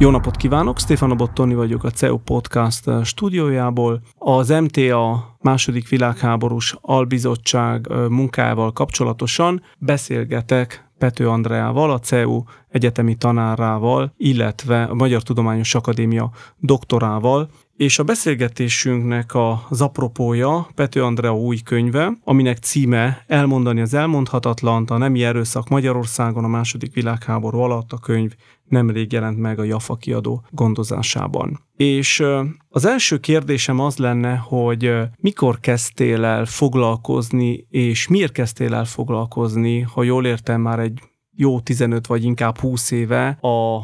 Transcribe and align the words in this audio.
Jó 0.00 0.10
napot 0.10 0.36
kívánok, 0.36 0.78
Stefano 0.78 1.14
Bottoni 1.14 1.54
vagyok 1.54 1.84
a 1.84 1.90
CEU 1.90 2.18
Podcast 2.18 2.90
stúdiójából. 3.04 4.00
Az 4.18 4.48
MTA 4.48 5.36
második 5.40 5.88
világháborús 5.88 6.76
albizottság 6.80 7.88
munkájával 8.08 8.72
kapcsolatosan 8.72 9.62
beszélgetek 9.78 10.90
Pető 10.98 11.28
Andreával, 11.28 11.90
a 11.90 11.98
CEU 11.98 12.42
egyetemi 12.68 13.14
tanárával, 13.14 14.12
illetve 14.16 14.82
a 14.82 14.94
Magyar 14.94 15.22
Tudományos 15.22 15.74
Akadémia 15.74 16.30
doktorával, 16.58 17.48
és 17.78 17.98
a 17.98 18.02
beszélgetésünknek 18.02 19.30
az 19.68 19.80
apropója 19.80 20.68
Pető 20.74 21.04
Andrea 21.04 21.36
új 21.36 21.56
könyve, 21.56 22.12
aminek 22.24 22.58
címe 22.58 23.24
Elmondani 23.26 23.80
az 23.80 23.94
elmondhatatlant, 23.94 24.90
a 24.90 24.96
nemi 24.96 25.24
erőszak 25.24 25.68
Magyarországon 25.68 26.44
a 26.44 26.48
második 26.48 26.94
világháború 26.94 27.58
alatt 27.58 27.92
a 27.92 27.98
könyv 27.98 28.32
nemrég 28.68 29.12
jelent 29.12 29.38
meg 29.38 29.58
a 29.58 29.64
Jafa 29.64 29.96
kiadó 29.96 30.44
gondozásában. 30.50 31.60
És 31.76 32.24
az 32.68 32.84
első 32.84 33.18
kérdésem 33.18 33.80
az 33.80 33.96
lenne, 33.96 34.36
hogy 34.36 34.92
mikor 35.20 35.60
kezdtél 35.60 36.24
el 36.24 36.44
foglalkozni, 36.44 37.66
és 37.70 38.08
miért 38.08 38.32
kezdtél 38.32 38.74
el 38.74 38.84
foglalkozni, 38.84 39.80
ha 39.80 40.02
jól 40.02 40.26
értem 40.26 40.60
már 40.60 40.78
egy 40.78 41.00
jó 41.36 41.60
15 41.60 42.06
vagy 42.06 42.24
inkább 42.24 42.58
20 42.58 42.90
éve 42.90 43.28
a 43.28 43.78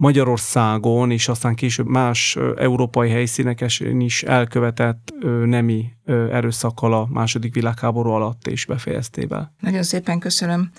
Magyarországon, 0.00 1.10
és 1.10 1.28
aztán 1.28 1.54
később 1.54 1.86
más 1.86 2.38
európai 2.56 3.10
helyszíneken 3.10 4.00
is 4.00 4.22
elkövetett 4.22 5.12
nemi 5.44 5.92
erőszakkal 6.06 6.92
a 6.94 7.06
második 7.10 7.54
világháború 7.54 8.10
alatt 8.10 8.46
és 8.46 8.66
befejeztével. 8.66 9.54
Nagyon 9.60 9.82
szépen 9.82 10.18
köszönöm 10.18 10.70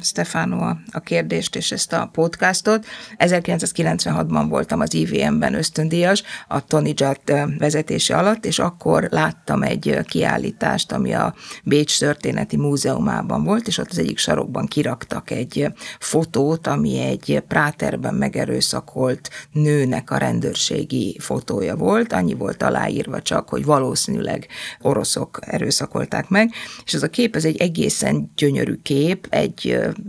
Stefano 0.00 0.76
a 0.92 1.00
kérdést 1.00 1.56
és 1.56 1.72
ezt 1.72 1.92
a 1.92 2.08
podcastot. 2.12 2.86
1996-ban 3.18 4.46
voltam 4.48 4.80
az 4.80 4.94
IVM-ben 4.94 5.54
ösztöndíjas 5.54 6.22
a 6.48 6.64
Tony 6.64 6.92
Judd 6.94 7.58
vezetése 7.58 8.16
alatt, 8.16 8.44
és 8.44 8.58
akkor 8.58 9.06
láttam 9.10 9.62
egy 9.62 9.98
kiállítást, 10.04 10.92
ami 10.92 11.14
a 11.14 11.34
Bécs 11.64 11.98
Történeti 11.98 12.56
Múzeumában 12.56 13.44
volt, 13.44 13.66
és 13.66 13.78
ott 13.78 13.90
az 13.90 13.98
egyik 13.98 14.18
sarokban 14.18 14.66
kiraktak 14.66 15.30
egy 15.30 15.66
fotót, 15.98 16.66
ami 16.66 16.98
egy 16.98 17.42
práterben 17.48 18.14
megerőszakolt 18.14 19.30
nőnek 19.52 20.10
a 20.10 20.16
rendőrségi 20.16 21.18
fotója 21.20 21.76
volt. 21.76 22.12
Annyi 22.12 22.34
volt 22.34 22.62
aláírva 22.62 23.22
csak, 23.22 23.48
hogy 23.48 23.64
valószínűleg 23.64 24.46
oroszok 24.80 25.38
erőszakolták 25.40 26.28
meg, 26.28 26.50
és 26.84 26.94
ez 26.94 27.02
a 27.02 27.08
kép, 27.08 27.36
ez 27.36 27.44
egy 27.44 27.56
egészen 27.56 28.32
gyönyörű 28.36 28.74
kép, 28.82 29.26
egy 29.30 29.53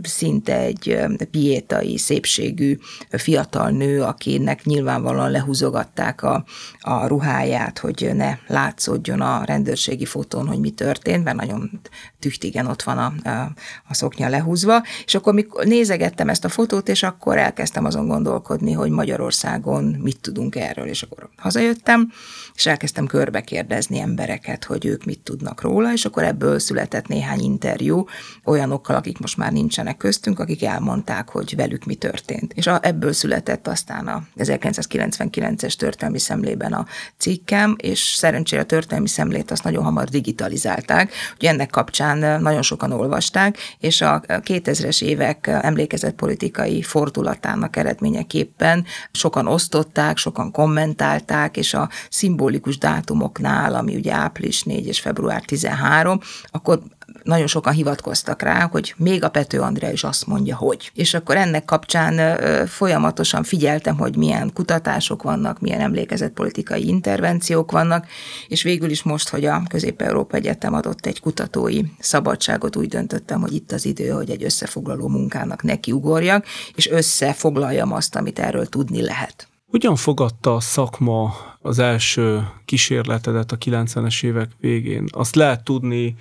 szinte 0.02 0.56
egy 0.56 0.98
piétai 1.30 1.98
szépségű 1.98 2.78
fiatal 3.10 3.70
nő, 3.70 4.02
akinek 4.02 4.64
nyilvánvalóan 4.64 5.30
lehúzogatták 5.30 6.22
a, 6.22 6.44
a 6.80 7.06
ruháját, 7.06 7.78
hogy 7.78 8.10
ne 8.14 8.38
látszódjon 8.46 9.20
a 9.20 9.44
rendőrségi 9.44 10.04
fotón, 10.04 10.46
hogy 10.46 10.60
mi 10.60 10.70
történt, 10.70 11.24
mert 11.24 11.36
nagyon 11.36 11.80
tüchtigen 12.18 12.66
ott 12.66 12.82
van 12.82 12.98
a, 12.98 13.28
a, 13.28 13.52
a 13.88 13.94
szoknya 13.94 14.28
lehúzva, 14.28 14.82
és 15.04 15.14
akkor 15.14 15.34
mikor 15.34 15.64
nézegettem 15.64 16.28
ezt 16.28 16.44
a 16.44 16.48
fotót, 16.48 16.88
és 16.88 17.02
akkor 17.02 17.36
elkezdtem 17.38 17.84
azon 17.84 18.06
gondolkodni, 18.06 18.72
hogy 18.72 18.90
Magyarországon 18.90 19.84
mit 19.84 20.20
tudunk 20.20 20.56
erről, 20.56 20.86
és 20.86 21.02
akkor 21.02 21.28
hazajöttem, 21.36 22.12
és 22.54 22.66
elkezdtem 22.66 23.06
körbe 23.06 23.40
kérdezni 23.40 23.98
embereket, 23.98 24.64
hogy 24.64 24.86
ők 24.86 25.04
mit 25.04 25.20
tudnak 25.20 25.60
róla, 25.60 25.92
és 25.92 26.04
akkor 26.04 26.22
ebből 26.22 26.58
született 26.58 27.06
néhány 27.06 27.40
interjú 27.40 28.04
olyanokkal, 28.44 28.96
akik 28.96 29.18
most 29.18 29.35
már 29.36 29.52
nincsenek 29.52 29.96
köztünk, 29.96 30.38
akik 30.38 30.64
elmondták, 30.64 31.28
hogy 31.28 31.56
velük 31.56 31.84
mi 31.84 31.94
történt. 31.94 32.52
És 32.52 32.66
a, 32.66 32.78
ebből 32.82 33.12
született 33.12 33.66
aztán 33.66 34.08
a 34.08 34.22
1999-es 34.36 35.74
történelmi 35.74 36.18
szemlében 36.18 36.72
a 36.72 36.86
cikkem, 37.18 37.76
és 37.78 38.00
szerencsére 38.00 38.62
a 38.62 38.64
történelmi 38.64 39.08
szemlét 39.08 39.50
azt 39.50 39.64
nagyon 39.64 39.84
hamar 39.84 40.08
digitalizálták, 40.08 41.12
hogy 41.36 41.48
ennek 41.48 41.70
kapcsán 41.70 42.42
nagyon 42.42 42.62
sokan 42.62 42.92
olvasták, 42.92 43.58
és 43.78 44.00
a 44.00 44.20
2000-es 44.20 45.02
évek 45.02 45.46
emlékezetpolitikai 45.46 46.82
fordulatának 46.82 47.76
eredményeképpen 47.76 48.84
sokan 49.12 49.46
osztották, 49.46 50.16
sokan 50.16 50.50
kommentálták, 50.50 51.56
és 51.56 51.74
a 51.74 51.88
szimbolikus 52.10 52.78
dátumoknál, 52.78 53.74
ami 53.74 53.94
ugye 53.94 54.12
április 54.12 54.62
4 54.62 54.86
és 54.86 55.00
február 55.00 55.42
13, 55.42 56.20
akkor 56.50 56.82
nagyon 57.26 57.46
sokan 57.46 57.72
hivatkoztak 57.72 58.42
rá, 58.42 58.68
hogy 58.70 58.94
még 58.96 59.24
a 59.24 59.28
Pető 59.28 59.60
Andrea 59.60 59.90
is 59.90 60.04
azt 60.04 60.26
mondja, 60.26 60.56
hogy. 60.56 60.90
És 60.94 61.14
akkor 61.14 61.36
ennek 61.36 61.64
kapcsán 61.64 62.38
folyamatosan 62.66 63.42
figyeltem, 63.42 63.96
hogy 63.98 64.16
milyen 64.16 64.50
kutatások 64.54 65.22
vannak, 65.22 65.60
milyen 65.60 65.80
emlékezetpolitikai 65.80 66.88
intervenciók 66.88 67.70
vannak, 67.72 68.06
és 68.48 68.62
végül 68.62 68.90
is 68.90 69.02
most, 69.02 69.28
hogy 69.28 69.44
a 69.44 69.62
Közép-Európa 69.68 70.36
Egyetem 70.36 70.74
adott 70.74 71.06
egy 71.06 71.20
kutatói 71.20 71.80
szabadságot, 71.98 72.76
úgy 72.76 72.88
döntöttem, 72.88 73.40
hogy 73.40 73.52
itt 73.52 73.72
az 73.72 73.84
idő, 73.84 74.08
hogy 74.08 74.30
egy 74.30 74.44
összefoglaló 74.44 75.08
munkának 75.08 75.62
nekiugorjak, 75.62 76.46
és 76.74 76.88
összefoglaljam 76.88 77.92
azt, 77.92 78.16
amit 78.16 78.38
erről 78.38 78.66
tudni 78.66 79.02
lehet. 79.02 79.48
Hogyan 79.70 79.96
fogadta 79.96 80.54
a 80.54 80.60
szakma 80.60 81.34
az 81.60 81.78
első 81.78 82.48
kísérletedet 82.64 83.52
a 83.52 83.58
90-es 83.58 84.24
évek 84.24 84.50
végén? 84.60 85.06
Azt 85.10 85.34
lehet 85.34 85.64
tudni, 85.64 86.16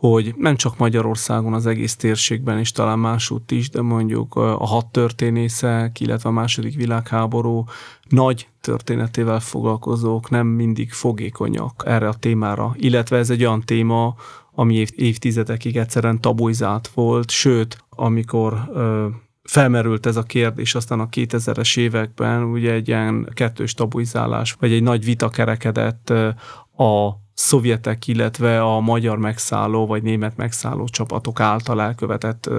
hogy 0.00 0.34
nem 0.36 0.56
csak 0.56 0.78
Magyarországon, 0.78 1.52
az 1.52 1.66
egész 1.66 1.96
térségben 1.96 2.58
és 2.58 2.72
talán 2.72 2.98
másútt 2.98 3.50
is, 3.50 3.70
de 3.70 3.80
mondjuk 3.80 4.34
a 4.34 4.66
hat 4.66 4.86
történészek, 4.86 6.00
illetve 6.00 6.28
a 6.28 6.32
második 6.32 6.74
világháború 6.74 7.64
nagy 8.08 8.48
történetével 8.60 9.40
foglalkozók 9.40 10.30
nem 10.30 10.46
mindig 10.46 10.92
fogékonyak 10.92 11.82
erre 11.86 12.08
a 12.08 12.14
témára, 12.14 12.74
illetve 12.76 13.16
ez 13.16 13.30
egy 13.30 13.44
olyan 13.44 13.60
téma, 13.60 14.14
ami 14.54 14.86
évtizedekig 14.94 15.76
egyszerűen 15.76 16.20
tabuizált 16.20 16.88
volt, 16.88 17.30
sőt, 17.30 17.84
amikor 17.88 18.70
felmerült 19.42 20.06
ez 20.06 20.16
a 20.16 20.22
kérdés, 20.22 20.74
aztán 20.74 21.00
a 21.00 21.08
2000-es 21.08 21.78
években 21.78 22.42
ugye 22.42 22.72
egy 22.72 22.88
ilyen 22.88 23.30
kettős 23.34 23.74
tabuizálás, 23.74 24.52
vagy 24.52 24.72
egy 24.72 24.82
nagy 24.82 25.04
vita 25.04 25.28
kerekedett 25.28 26.10
a 26.76 27.20
szovjetek, 27.40 28.06
illetve 28.06 28.62
a 28.62 28.80
magyar 28.80 29.18
megszálló 29.18 29.86
vagy 29.86 30.02
német 30.02 30.36
megszálló 30.36 30.84
csapatok 30.84 31.40
által 31.40 31.82
elkövetett 31.82 32.50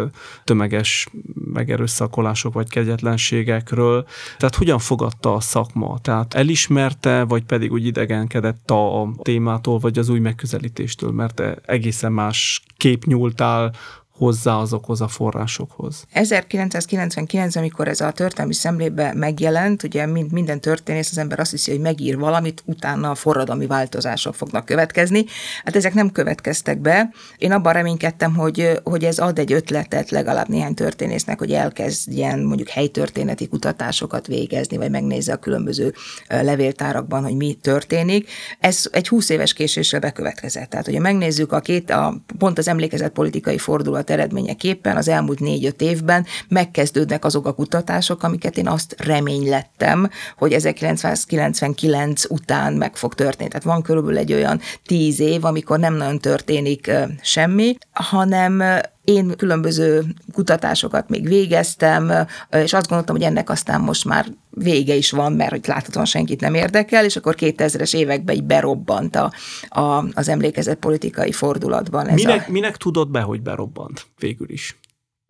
tömeges 0.43 1.07
megerőszakolások 1.53 2.53
vagy 2.53 2.69
kegyetlenségekről. 2.69 4.05
Tehát 4.37 4.55
hogyan 4.55 4.79
fogadta 4.79 5.33
a 5.33 5.39
szakma? 5.39 5.99
Tehát 6.01 6.33
elismerte, 6.33 7.23
vagy 7.23 7.43
pedig 7.43 7.71
úgy 7.71 7.85
idegenkedett 7.85 8.71
a 8.71 9.11
témától, 9.21 9.79
vagy 9.79 9.99
az 9.99 10.09
új 10.09 10.19
megközelítéstől, 10.19 11.11
mert 11.11 11.41
egészen 11.65 12.11
más 12.11 12.61
kép 12.77 13.05
nyúltál 13.05 13.73
hozzá 14.17 14.55
azokhoz 14.55 15.01
a 15.01 15.07
forrásokhoz. 15.07 16.05
1999, 16.11 17.55
amikor 17.55 17.87
ez 17.87 18.01
a 18.01 18.11
történelmi 18.11 18.53
szemlébe 18.53 19.13
megjelent, 19.13 19.83
ugye 19.83 20.05
mind, 20.05 20.31
minden 20.31 20.61
történész, 20.61 21.11
az 21.11 21.17
ember 21.17 21.39
azt 21.39 21.51
hiszi, 21.51 21.71
hogy 21.71 21.79
megír 21.79 22.17
valamit, 22.17 22.63
utána 22.65 23.09
a 23.09 23.15
forradalmi 23.15 23.65
változások 23.65 24.35
fognak 24.35 24.65
következni. 24.65 25.25
Hát 25.63 25.75
ezek 25.75 25.93
nem 25.93 26.11
következtek 26.11 26.79
be. 26.79 27.09
Én 27.37 27.51
abban 27.51 27.73
reménykedtem, 27.73 28.35
hogy, 28.35 28.79
hogy 28.83 29.03
ez 29.03 29.19
ad 29.19 29.39
egy 29.39 29.53
ötletet 29.53 30.09
legalább 30.09 30.47
néhány 30.47 30.73
történésznek, 30.73 31.39
hogy 31.39 31.51
elkezdjen 31.51 32.39
mondjuk 32.39 32.69
helytörténeti 32.69 33.47
kutatásokat 33.47 34.27
végezni, 34.27 34.77
vagy 34.77 34.89
megnézze 34.89 35.33
a 35.33 35.37
különböző 35.37 35.93
levéltárakban, 36.27 37.23
hogy 37.23 37.35
mi 37.35 37.57
történik. 37.61 38.29
Ez 38.59 38.87
egy 38.91 39.07
20 39.07 39.29
éves 39.29 39.53
késésre 39.53 39.99
bekövetkezett. 39.99 40.69
Tehát, 40.69 40.85
hogyha 40.85 41.01
megnézzük 41.01 41.51
a 41.51 41.59
két, 41.59 41.89
a, 41.89 42.21
pont 42.37 42.57
az 42.57 42.67
emlékezett 42.67 43.13
politikai 43.13 43.57
fordulat 43.57 44.09
eredményeképpen 44.11 44.97
az 44.97 45.07
elmúlt 45.07 45.39
négy-öt 45.39 45.81
évben 45.81 46.25
megkezdődnek 46.47 47.25
azok 47.25 47.45
a 47.45 47.53
kutatások, 47.53 48.23
amiket 48.23 48.57
én 48.57 48.67
azt 48.67 48.95
reménylettem, 48.97 50.09
hogy 50.37 50.53
1999 50.53 52.23
után 52.29 52.73
meg 52.73 52.95
fog 52.95 53.13
történni. 53.13 53.49
Tehát 53.49 53.65
van 53.65 53.81
körülbelül 53.81 54.17
egy 54.17 54.33
olyan 54.33 54.59
tíz 54.85 55.19
év, 55.19 55.45
amikor 55.45 55.79
nem 55.79 55.93
nagyon 55.93 56.19
történik 56.19 56.91
semmi, 57.21 57.77
hanem 57.91 58.63
én 59.03 59.35
különböző 59.37 60.03
kutatásokat 60.33 61.09
még 61.09 61.27
végeztem, 61.27 62.11
és 62.51 62.73
azt 62.73 62.87
gondoltam, 62.87 63.15
hogy 63.15 63.25
ennek 63.25 63.49
aztán 63.49 63.81
most 63.81 64.05
már 64.05 64.25
vége 64.49 64.93
is 64.93 65.11
van, 65.11 65.33
mert 65.33 65.51
hogy 65.51 65.67
láthatóan 65.67 66.05
senkit 66.05 66.41
nem 66.41 66.53
érdekel, 66.53 67.05
és 67.05 67.15
akkor 67.15 67.35
2000-es 67.37 67.95
években 67.95 68.35
így 68.35 68.43
berobbant 68.43 69.15
a, 69.15 69.31
a, 69.69 70.05
az 70.13 70.29
emlékezett 70.29 70.79
politikai 70.79 71.31
fordulatban. 71.31 72.07
Ez 72.07 72.15
minek, 72.15 72.47
a... 72.47 72.51
minek 72.51 72.77
tudod 72.77 73.09
be, 73.09 73.21
hogy 73.21 73.41
berobbant 73.41 74.05
végül 74.19 74.49
is? 74.49 74.79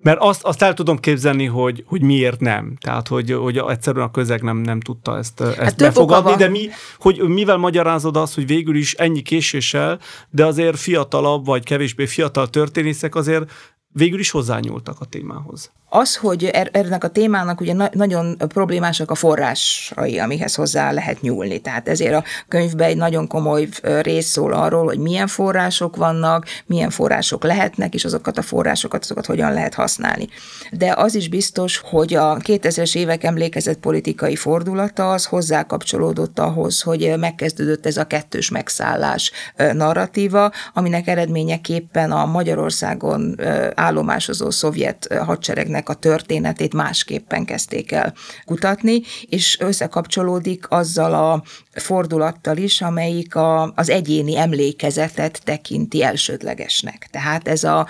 Mert 0.01 0.19
azt, 0.19 0.43
azt 0.43 0.61
el 0.61 0.73
tudom 0.73 0.97
képzelni, 0.97 1.45
hogy, 1.45 1.83
hogy 1.87 2.01
miért 2.01 2.39
nem. 2.39 2.75
Tehát, 2.79 3.07
hogy, 3.07 3.31
hogy 3.31 3.57
egyszerűen 3.57 4.05
a 4.05 4.11
közeg 4.11 4.41
nem, 4.41 4.57
nem 4.57 4.79
tudta 4.79 5.17
ezt, 5.17 5.41
ezt 5.41 5.57
hát 5.57 5.77
befogadni, 5.77 6.35
de 6.35 6.47
mi, 6.47 6.69
hogy 6.97 7.21
mivel 7.21 7.57
magyarázod 7.57 8.17
azt, 8.17 8.35
hogy 8.35 8.47
végül 8.47 8.75
is 8.75 8.93
ennyi 8.93 9.21
késéssel, 9.21 9.99
de 10.29 10.45
azért 10.45 10.79
fiatalabb 10.79 11.45
vagy 11.45 11.63
kevésbé 11.63 12.05
fiatal 12.05 12.49
történészek 12.49 13.15
azért 13.15 13.51
végül 13.91 14.19
is 14.19 14.31
hozzányúltak 14.31 14.99
a 14.99 15.05
témához. 15.05 15.71
Az, 15.93 16.15
hogy 16.15 16.43
er, 16.43 16.69
ennek 16.71 17.03
a 17.03 17.07
témának 17.07 17.61
ugye 17.61 17.73
na- 17.73 17.89
nagyon 17.93 18.37
problémásak 18.37 19.11
a 19.11 19.15
forrásai, 19.15 20.19
amihez 20.19 20.55
hozzá 20.55 20.91
lehet 20.91 21.21
nyúlni. 21.21 21.59
Tehát 21.59 21.87
ezért 21.87 22.13
a 22.13 22.23
könyvben 22.47 22.87
egy 22.87 22.97
nagyon 22.97 23.27
komoly 23.27 23.67
rész 24.01 24.27
szól 24.27 24.53
arról, 24.53 24.85
hogy 24.85 24.97
milyen 24.97 25.27
források 25.27 25.95
vannak, 25.95 26.45
milyen 26.65 26.89
források 26.89 27.43
lehetnek, 27.43 27.93
és 27.93 28.05
azokat 28.05 28.37
a 28.37 28.41
forrásokat, 28.41 29.03
azokat 29.03 29.25
hogyan 29.25 29.53
lehet 29.53 29.73
használni. 29.73 30.27
De 30.71 30.93
az 30.97 31.15
is 31.15 31.29
biztos, 31.29 31.77
hogy 31.77 32.13
a 32.13 32.37
2000-es 32.37 32.95
évek 32.95 33.23
emlékezett 33.23 33.79
politikai 33.79 34.35
fordulata 34.35 35.11
az 35.11 35.25
hozzá 35.25 35.63
kapcsolódott 35.63 36.39
ahhoz, 36.39 36.81
hogy 36.81 37.13
megkezdődött 37.17 37.85
ez 37.85 37.97
a 37.97 38.07
kettős 38.07 38.49
megszállás 38.49 39.31
narratíva, 39.73 40.51
aminek 40.73 41.07
eredményeképpen 41.07 42.11
a 42.11 42.25
Magyarországon 42.25 43.39
állomásozó 43.81 44.49
szovjet 44.49 45.13
hadseregnek 45.25 45.89
a 45.89 45.93
történetét 45.93 46.73
másképpen 46.73 47.45
kezdték 47.45 47.91
el 47.91 48.13
kutatni, 48.45 49.01
és 49.29 49.59
összekapcsolódik 49.59 50.65
azzal 50.69 51.13
a 51.13 51.43
fordulattal 51.71 52.57
is, 52.57 52.81
amelyik 52.81 53.35
a, 53.35 53.71
az 53.75 53.89
egyéni 53.89 54.37
emlékezetet 54.37 55.41
tekinti 55.43 56.03
elsődlegesnek. 56.03 57.07
Tehát 57.11 57.47
ez 57.47 57.63
a 57.63 57.87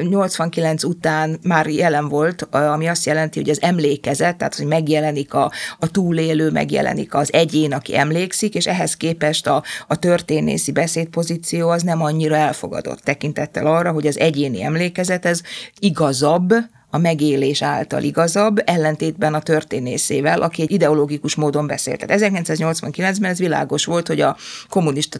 89 0.00 0.84
után 0.84 1.38
már 1.42 1.66
jelen 1.66 2.08
volt, 2.08 2.42
ami 2.42 2.88
azt 2.88 3.06
jelenti, 3.06 3.38
hogy 3.38 3.50
az 3.50 3.62
emlékezet, 3.62 4.36
tehát 4.36 4.54
hogy 4.54 4.66
megjelenik 4.66 5.34
a, 5.34 5.52
a 5.78 5.90
túlélő, 5.90 6.50
megjelenik 6.50 7.14
az 7.14 7.32
egyén, 7.32 7.72
aki 7.72 7.96
emlékszik, 7.96 8.54
és 8.54 8.66
ehhez 8.66 8.96
képest 8.96 9.46
a, 9.46 9.62
a 9.86 9.96
történészi 9.96 10.72
beszédpozíció 10.72 11.68
az 11.68 11.82
nem 11.82 12.02
annyira 12.02 12.36
elfogadott 12.36 13.00
tekintettel 13.00 13.66
arra, 13.66 13.92
hogy 13.92 14.06
az 14.06 14.18
egyéni 14.18 14.62
emlékezet 14.62 15.15
ez 15.24 15.40
igazabb, 15.78 16.54
a 16.90 16.98
megélés 16.98 17.62
által 17.62 18.02
igazabb, 18.02 18.62
ellentétben 18.64 19.34
a 19.34 19.40
történészével, 19.40 20.42
aki 20.42 20.62
egy 20.62 20.70
ideológikus 20.70 21.34
módon 21.34 21.66
beszélt. 21.66 22.06
Tehát 22.06 22.32
1989-ben 22.32 23.30
ez 23.30 23.38
világos 23.38 23.84
volt, 23.84 24.06
hogy 24.06 24.20
a 24.20 24.36
kommunista 24.68 25.18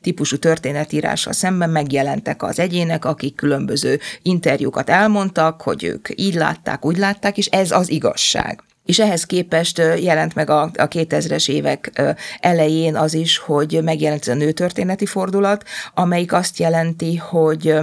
típusú 0.00 0.36
történetírással 0.36 1.32
szemben 1.32 1.70
megjelentek 1.70 2.42
az 2.42 2.58
egyének, 2.58 3.04
akik 3.04 3.34
különböző 3.34 4.00
interjúkat 4.22 4.90
elmondtak, 4.90 5.62
hogy 5.62 5.84
ők 5.84 6.08
így 6.14 6.34
látták, 6.34 6.84
úgy 6.84 6.98
látták, 6.98 7.38
és 7.38 7.46
ez 7.46 7.70
az 7.70 7.90
igazság. 7.90 8.62
És 8.84 8.98
ehhez 8.98 9.24
képest 9.24 9.78
jelent 9.78 10.34
meg 10.34 10.50
a, 10.50 10.62
a 10.62 10.88
2000-es 10.88 11.48
évek 11.48 12.02
elején 12.40 12.96
az 12.96 13.14
is, 13.14 13.38
hogy 13.38 13.80
megjelent 13.82 14.26
a 14.26 14.34
nőtörténeti 14.34 15.06
fordulat, 15.06 15.64
amelyik 15.94 16.32
azt 16.32 16.58
jelenti, 16.58 17.16
hogy 17.16 17.74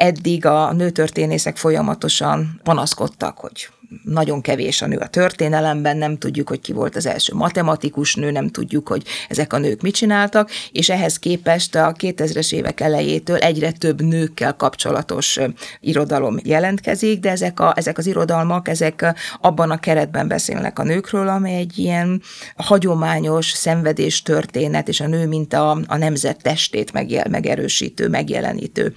eddig 0.00 0.46
a 0.46 0.72
nőtörténészek 0.72 1.56
folyamatosan 1.56 2.60
panaszkodtak, 2.62 3.38
hogy 3.38 3.68
nagyon 4.04 4.40
kevés 4.40 4.82
a 4.82 4.86
nő 4.86 4.96
a 4.96 5.06
történelemben, 5.06 5.96
nem 5.96 6.18
tudjuk, 6.18 6.48
hogy 6.48 6.60
ki 6.60 6.72
volt 6.72 6.96
az 6.96 7.06
első 7.06 7.34
matematikus 7.34 8.14
nő, 8.14 8.30
nem 8.30 8.48
tudjuk, 8.48 8.88
hogy 8.88 9.02
ezek 9.28 9.52
a 9.52 9.58
nők 9.58 9.80
mit 9.80 9.94
csináltak, 9.94 10.50
és 10.72 10.88
ehhez 10.90 11.18
képest 11.18 11.74
a 11.74 11.92
2000-es 11.98 12.52
évek 12.52 12.80
elejétől 12.80 13.36
egyre 13.36 13.70
több 13.72 14.02
nőkkel 14.02 14.56
kapcsolatos 14.56 15.38
irodalom 15.80 16.36
jelentkezik, 16.42 17.20
de 17.20 17.30
ezek, 17.30 17.60
a, 17.60 17.72
ezek 17.76 17.98
az 17.98 18.06
irodalmak, 18.06 18.68
ezek 18.68 19.14
abban 19.40 19.70
a 19.70 19.80
keretben 19.80 20.28
beszélnek 20.28 20.78
a 20.78 20.82
nőkről, 20.82 21.28
amely 21.28 21.56
egy 21.56 21.78
ilyen 21.78 22.22
hagyományos 22.56 23.50
szenvedés 23.50 24.22
történet, 24.22 24.88
és 24.88 25.00
a 25.00 25.06
nő, 25.06 25.26
mint 25.26 25.52
a, 25.52 25.70
a 25.86 25.96
nemzet 25.96 26.42
testét 26.42 26.92
megjel, 26.92 27.26
megerősítő, 27.30 28.08
megjelenítő 28.08 28.92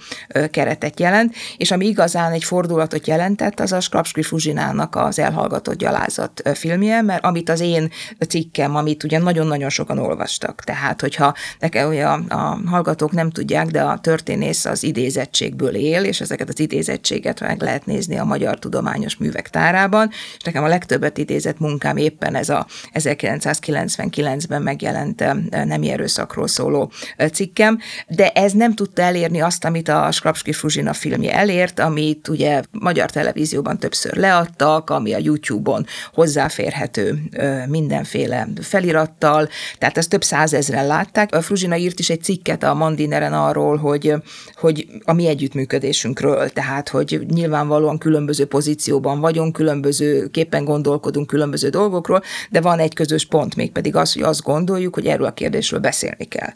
keretet 0.50 1.00
jelent, 1.00 1.34
és 1.56 1.70
ami 1.70 1.86
igazán 1.86 2.32
egy 2.32 2.44
fordulatot 2.44 3.06
jelentett, 3.06 3.60
az 3.60 3.72
a 3.72 3.80
Skrapski 3.80 4.22
Fuzsinának 4.22 4.83
Zoltánnak 4.84 4.96
az 5.08 5.18
elhallgatott 5.18 5.76
gyalázat 5.76 6.42
filmje, 6.54 7.02
mert 7.02 7.24
amit 7.24 7.48
az 7.48 7.60
én 7.60 7.90
cikkem, 8.28 8.76
amit 8.76 9.04
ugye 9.04 9.18
nagyon-nagyon 9.18 9.68
sokan 9.68 9.98
olvastak, 9.98 10.64
tehát 10.64 11.00
hogyha 11.00 11.34
nekem 11.58 11.88
ugye 11.88 12.06
a, 12.06 12.20
a 12.28 12.58
hallgatók 12.66 13.12
nem 13.12 13.30
tudják, 13.30 13.66
de 13.66 13.82
a 13.82 13.98
történész 13.98 14.64
az 14.64 14.82
idézettségből 14.82 15.74
él, 15.74 16.04
és 16.04 16.20
ezeket 16.20 16.48
az 16.48 16.60
idézettséget 16.60 17.40
meg 17.40 17.62
lehet 17.62 17.86
nézni 17.86 18.18
a 18.18 18.24
Magyar 18.24 18.58
Tudományos 18.58 19.16
Művek 19.16 19.50
tárában, 19.50 20.10
és 20.36 20.42
nekem 20.42 20.64
a 20.64 20.68
legtöbbet 20.68 21.18
idézett 21.18 21.58
munkám 21.58 21.96
éppen 21.96 22.34
ez 22.34 22.48
a 22.48 22.66
1999-ben 22.92 24.62
megjelent 24.62 25.24
nemi 25.50 25.90
erőszakról 25.90 26.48
szóló 26.48 26.92
cikkem, 27.32 27.78
de 28.08 28.28
ez 28.30 28.52
nem 28.52 28.74
tudta 28.74 29.02
elérni 29.02 29.40
azt, 29.40 29.64
amit 29.64 29.88
a 29.88 30.10
Skrapski 30.10 30.52
Fruzsina 30.52 30.92
filmje 30.92 31.32
elért, 31.32 31.80
amit 31.80 32.28
ugye 32.28 32.62
magyar 32.70 33.10
televízióban 33.10 33.78
többször 33.78 34.16
leadta, 34.16 34.73
voltak, 34.74 34.90
ami 34.90 35.12
a 35.12 35.18
YouTube-on 35.18 35.86
hozzáférhető 36.12 37.22
mindenféle 37.68 38.48
felirattal, 38.60 39.48
tehát 39.78 39.98
ezt 39.98 40.08
több 40.08 40.24
százezren 40.24 40.86
látták. 40.86 41.34
A 41.34 41.42
Fruzsina 41.42 41.76
írt 41.76 41.98
is 41.98 42.10
egy 42.10 42.22
cikket 42.22 42.62
a 42.62 42.74
Mandineren 42.74 43.32
arról, 43.32 43.76
hogy, 43.76 44.14
hogy 44.54 44.86
a 45.04 45.12
mi 45.12 45.26
együttműködésünkről, 45.26 46.48
tehát 46.48 46.88
hogy 46.88 47.26
nyilvánvalóan 47.28 47.98
különböző 47.98 48.44
pozícióban 48.44 49.20
vagyunk, 49.20 49.52
különböző 49.52 50.26
képen 50.26 50.64
gondolkodunk 50.64 51.26
különböző 51.26 51.68
dolgokról, 51.68 52.22
de 52.50 52.60
van 52.60 52.78
egy 52.78 52.94
közös 52.94 53.26
pont, 53.26 53.56
mégpedig 53.56 53.96
az, 53.96 54.12
hogy 54.12 54.22
azt 54.22 54.42
gondoljuk, 54.42 54.94
hogy 54.94 55.06
erről 55.06 55.26
a 55.26 55.32
kérdésről 55.32 55.80
beszélni 55.80 56.24
kell. 56.24 56.52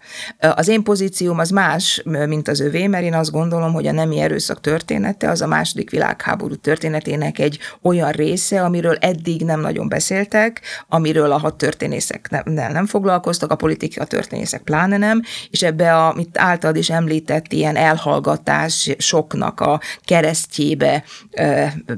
Az 0.55 0.69
én 0.69 0.82
pozícióm 0.82 1.38
az 1.38 1.50
más, 1.50 2.03
mint 2.05 2.49
az 2.49 2.61
övé, 2.61 2.87
mert 2.87 3.05
én 3.05 3.14
azt 3.14 3.31
gondolom, 3.31 3.73
hogy 3.73 3.87
a 3.87 3.93
nemi 3.93 4.19
erőszak 4.19 4.61
története 4.61 5.31
az 5.31 5.43
a 5.43 5.47
második 5.47 5.91
világháború 5.91 6.55
történetének 6.55 7.38
egy 7.38 7.59
olyan 7.82 8.07
olyan 8.08 8.31
része, 8.31 8.62
amiről 8.62 8.96
eddig 9.00 9.44
nem 9.44 9.60
nagyon 9.60 9.88
beszéltek, 9.88 10.60
amiről 10.88 11.32
a 11.32 11.38
hat 11.38 11.56
történészek 11.56 12.28
nem, 12.31 12.72
nem, 12.72 12.87
foglalkoztak, 12.87 13.50
a 13.50 13.56
politika 13.56 14.05
történészek 14.05 14.62
pláne 14.62 14.96
nem, 14.96 15.22
és 15.50 15.62
ebbe 15.62 15.94
a, 15.94 16.10
amit 16.10 16.38
általad 16.38 16.76
is 16.76 16.90
említett, 16.90 17.52
ilyen 17.52 17.76
elhallgatás 17.76 18.90
soknak 18.99 19.60
a 19.60 19.81
keresztjébe 20.05 21.05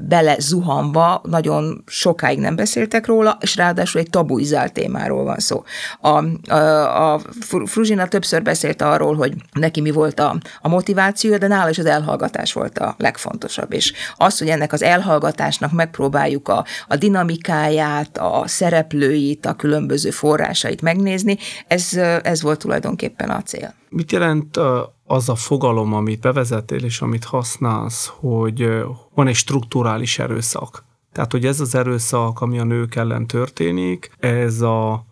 bele 0.01 0.35
zuhanva, 0.39 1.21
nagyon 1.23 1.83
sokáig 1.87 2.39
nem 2.39 2.55
beszéltek 2.55 3.05
róla, 3.05 3.37
és 3.41 3.55
ráadásul 3.55 4.01
egy 4.01 4.09
tabuizált 4.09 4.73
témáról 4.73 5.23
van 5.23 5.39
szó. 5.39 5.63
A, 6.01 6.23
a, 6.53 7.13
a 7.13 7.21
Fruzsina 7.65 8.07
többször 8.07 8.41
beszélt 8.41 8.81
arról, 8.81 9.15
hogy 9.15 9.33
neki 9.51 9.81
mi 9.81 9.91
volt 9.91 10.19
a, 10.19 10.35
a 10.61 10.67
motiváció, 10.67 11.37
de 11.37 11.47
nála 11.47 11.69
is 11.69 11.77
az 11.77 11.85
elhallgatás 11.85 12.53
volt 12.53 12.77
a 12.77 12.95
legfontosabb, 12.97 13.73
és 13.73 13.93
az, 14.17 14.37
hogy 14.37 14.49
ennek 14.49 14.73
az 14.73 14.83
elhallgatásnak 14.83 15.71
megpróbálják 15.71 16.00
megpróbáljuk 16.01 16.47
a, 16.47 16.65
a 16.87 16.95
dinamikáját, 16.95 18.17
a 18.17 18.43
szereplőit, 18.45 19.45
a 19.45 19.53
különböző 19.53 20.09
forrásait 20.09 20.81
megnézni, 20.81 21.37
ez, 21.67 21.93
ez 22.23 22.41
volt 22.41 22.59
tulajdonképpen 22.59 23.29
a 23.29 23.41
cél. 23.41 23.73
Mit 23.89 24.11
jelent 24.11 24.59
az 25.05 25.29
a 25.29 25.35
fogalom, 25.35 25.93
amit 25.93 26.19
bevezettél 26.19 26.83
és 26.83 27.01
amit 27.01 27.23
használsz, 27.23 28.11
hogy 28.19 28.69
van 29.15 29.27
egy 29.27 29.35
strukturális 29.35 30.19
erőszak? 30.19 30.83
Tehát, 31.13 31.31
hogy 31.31 31.45
ez 31.45 31.59
az 31.59 31.75
erőszak, 31.75 32.41
ami 32.41 32.59
a 32.59 32.63
nők 32.63 32.95
ellen 32.95 33.27
történik, 33.27 34.11
ez 34.19 34.61
a 34.61 35.05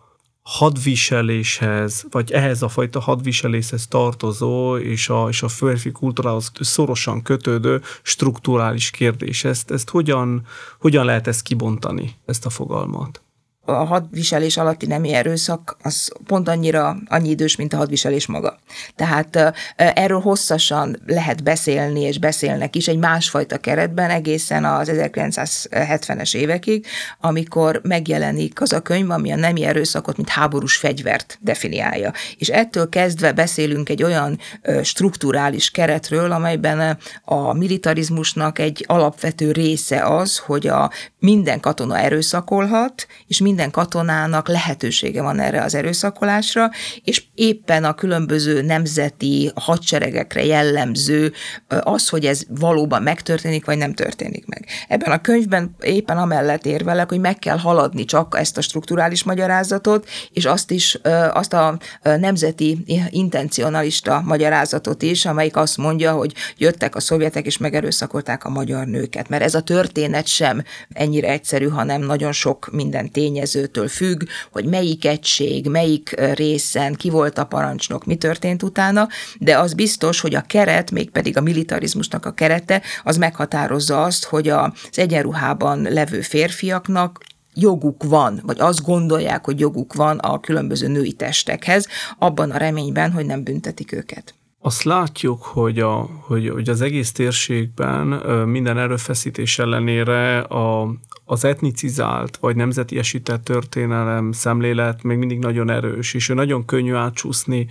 hadviseléshez, 0.50 2.06
vagy 2.10 2.32
ehhez 2.32 2.62
a 2.62 2.68
fajta 2.68 3.00
hadviseléshez 3.00 3.86
tartozó 3.86 4.76
és 4.76 5.08
a, 5.08 5.26
és 5.28 5.42
a 5.42 5.48
férfi 5.48 5.92
kultúrához 5.92 6.52
szorosan 6.60 7.22
kötődő 7.22 7.82
strukturális 8.02 8.90
kérdés. 8.90 9.44
Ezt, 9.44 9.70
ezt 9.70 9.90
hogyan, 9.90 10.46
hogyan 10.78 11.04
lehet 11.04 11.26
ezt 11.26 11.42
kibontani, 11.42 12.16
ezt 12.24 12.46
a 12.46 12.50
fogalmat? 12.50 13.22
A 13.64 13.72
hadviselés 13.72 14.56
alatti 14.56 14.86
nemi 14.86 15.12
erőszak 15.12 15.76
az 15.82 16.12
pont 16.26 16.48
annyira 16.48 16.96
annyi 17.06 17.28
idős, 17.28 17.56
mint 17.56 17.72
a 17.72 17.76
hadviselés 17.76 18.26
maga. 18.26 18.58
Tehát 18.96 19.52
erről 19.76 20.20
hosszasan 20.20 21.02
lehet 21.06 21.42
beszélni, 21.42 22.00
és 22.00 22.18
beszélnek 22.18 22.76
is 22.76 22.88
egy 22.88 22.98
másfajta 22.98 23.58
keretben 23.58 24.10
egészen 24.10 24.64
az 24.64 24.90
1970-es 24.92 26.36
évekig, 26.36 26.86
amikor 27.20 27.80
megjelenik 27.82 28.60
az 28.60 28.72
a 28.72 28.80
könyv, 28.80 29.10
ami 29.10 29.32
a 29.32 29.36
nemi 29.36 29.64
erőszakot, 29.64 30.16
mint 30.16 30.28
háborús 30.28 30.76
fegyvert 30.76 31.38
definiálja. 31.40 32.12
És 32.38 32.48
ettől 32.48 32.88
kezdve 32.88 33.32
beszélünk 33.32 33.88
egy 33.88 34.02
olyan 34.02 34.38
strukturális 34.82 35.70
keretről, 35.70 36.32
amelyben 36.32 36.98
a 37.24 37.52
militarizmusnak 37.52 38.58
egy 38.58 38.84
alapvető 38.88 39.52
része 39.52 40.04
az, 40.04 40.38
hogy 40.38 40.66
a 40.66 40.90
minden 41.18 41.60
katona 41.60 41.98
erőszakolhat, 41.98 43.06
és 43.26 43.40
minden 43.40 43.49
katonának 43.70 44.48
lehetősége 44.48 45.22
van 45.22 45.40
erre 45.40 45.62
az 45.62 45.74
erőszakolásra, 45.74 46.70
és 47.04 47.24
éppen 47.34 47.84
a 47.84 47.94
különböző 47.94 48.62
nemzeti 48.62 49.50
hadseregekre 49.54 50.44
jellemző 50.44 51.32
az, 51.68 52.08
hogy 52.08 52.26
ez 52.26 52.42
valóban 52.48 53.02
megtörténik, 53.02 53.64
vagy 53.64 53.78
nem 53.78 53.94
történik 53.94 54.46
meg. 54.46 54.66
Ebben 54.88 55.12
a 55.12 55.20
könyvben 55.20 55.76
éppen 55.80 56.18
amellett 56.18 56.66
érvelek, 56.66 57.08
hogy 57.08 57.20
meg 57.20 57.38
kell 57.38 57.58
haladni 57.58 58.04
csak 58.04 58.36
ezt 58.38 58.56
a 58.56 58.60
strukturális 58.60 59.22
magyarázatot, 59.22 60.08
és 60.32 60.44
azt 60.44 60.70
is, 60.70 60.98
azt 61.32 61.52
a 61.52 61.78
nemzeti 62.02 62.84
intencionalista 63.08 64.22
magyarázatot 64.24 65.02
is, 65.02 65.26
amelyik 65.26 65.56
azt 65.56 65.76
mondja, 65.76 66.12
hogy 66.12 66.34
jöttek 66.56 66.94
a 66.94 67.00
szovjetek 67.00 67.46
és 67.46 67.58
megerőszakolták 67.58 68.44
a 68.44 68.50
magyar 68.50 68.86
nőket. 68.86 69.28
Mert 69.28 69.42
ez 69.42 69.54
a 69.54 69.60
történet 69.60 70.26
sem 70.26 70.62
ennyire 70.92 71.28
egyszerű, 71.28 71.68
hanem 71.68 72.00
nagyon 72.00 72.32
sok 72.32 72.68
minden 72.72 73.10
tényezőtől 73.40 73.88
függ, 73.88 74.22
hogy 74.52 74.64
melyik 74.64 75.04
egység, 75.04 75.68
melyik 75.68 76.20
részen, 76.34 76.94
ki 76.94 77.10
volt 77.10 77.38
a 77.38 77.44
parancsnok, 77.44 78.04
mi 78.04 78.16
történt 78.16 78.62
utána, 78.62 79.08
de 79.38 79.58
az 79.58 79.74
biztos, 79.74 80.20
hogy 80.20 80.34
a 80.34 80.40
keret, 80.40 80.90
mégpedig 80.90 81.36
a 81.36 81.40
militarizmusnak 81.40 82.26
a 82.26 82.32
kerete, 82.32 82.82
az 83.04 83.16
meghatározza 83.16 84.02
azt, 84.02 84.24
hogy 84.24 84.48
az 84.48 84.72
egyenruhában 84.92 85.82
levő 85.82 86.20
férfiaknak 86.20 87.20
joguk 87.54 88.04
van, 88.04 88.40
vagy 88.44 88.60
azt 88.60 88.82
gondolják, 88.82 89.44
hogy 89.44 89.60
joguk 89.60 89.94
van 89.94 90.18
a 90.18 90.40
különböző 90.40 90.88
női 90.88 91.12
testekhez, 91.12 91.86
abban 92.18 92.50
a 92.50 92.56
reményben, 92.56 93.12
hogy 93.12 93.26
nem 93.26 93.42
büntetik 93.42 93.92
őket. 93.92 94.34
Azt 94.62 94.82
látjuk, 94.82 95.42
hogy, 95.42 95.78
a, 95.78 96.08
hogy, 96.26 96.48
hogy 96.48 96.68
az 96.68 96.80
egész 96.80 97.12
térségben 97.12 98.06
minden 98.46 98.78
erőfeszítés 98.78 99.58
ellenére 99.58 100.38
a, 100.38 100.94
az 101.30 101.44
etnicizált 101.44 102.36
vagy 102.36 102.56
nemzeti 102.56 102.98
esített 102.98 103.44
történelem 103.44 104.32
szemlélet 104.32 105.02
még 105.02 105.18
mindig 105.18 105.38
nagyon 105.38 105.70
erős, 105.70 106.14
és 106.14 106.28
ő 106.28 106.34
nagyon 106.34 106.64
könnyű 106.64 106.94
átcsúszni 106.94 107.66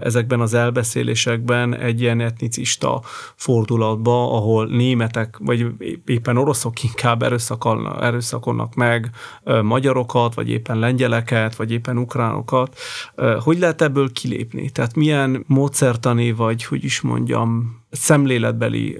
ezekben 0.00 0.40
az 0.40 0.54
elbeszélésekben 0.54 1.74
egy 1.74 2.00
ilyen 2.00 2.20
etnicista 2.20 3.02
fordulatba, 3.34 4.36
ahol 4.36 4.66
németek, 4.66 5.36
vagy 5.38 5.66
éppen 6.06 6.36
oroszok 6.36 6.82
inkább 6.82 7.22
erőszakolnak 8.00 8.74
meg 8.74 9.10
magyarokat, 9.62 10.34
vagy 10.34 10.50
éppen 10.50 10.78
lengyeleket, 10.78 11.56
vagy 11.56 11.72
éppen 11.72 11.98
ukránokat. 11.98 12.78
Hogy 13.40 13.58
lehet 13.58 13.82
ebből 13.82 14.12
kilépni? 14.12 14.70
Tehát 14.70 14.94
milyen 14.94 15.44
módszertani, 15.46 16.32
vagy 16.32 16.64
hogy 16.64 16.84
is 16.84 17.00
mondjam, 17.00 17.80
szemléletbeli 17.90 18.98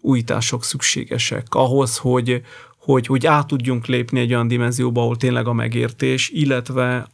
újítások 0.00 0.64
szükségesek 0.64 1.46
ahhoz, 1.50 1.98
hogy, 1.98 2.42
hogy, 2.84 3.06
hogy 3.06 3.26
át 3.26 3.46
tudjunk 3.46 3.86
lépni 3.86 4.20
egy 4.20 4.34
olyan 4.34 4.48
dimenzióba, 4.48 5.00
ahol 5.00 5.16
tényleg 5.16 5.46
a 5.46 5.52
megértés, 5.52 6.28
illetve 6.28 7.06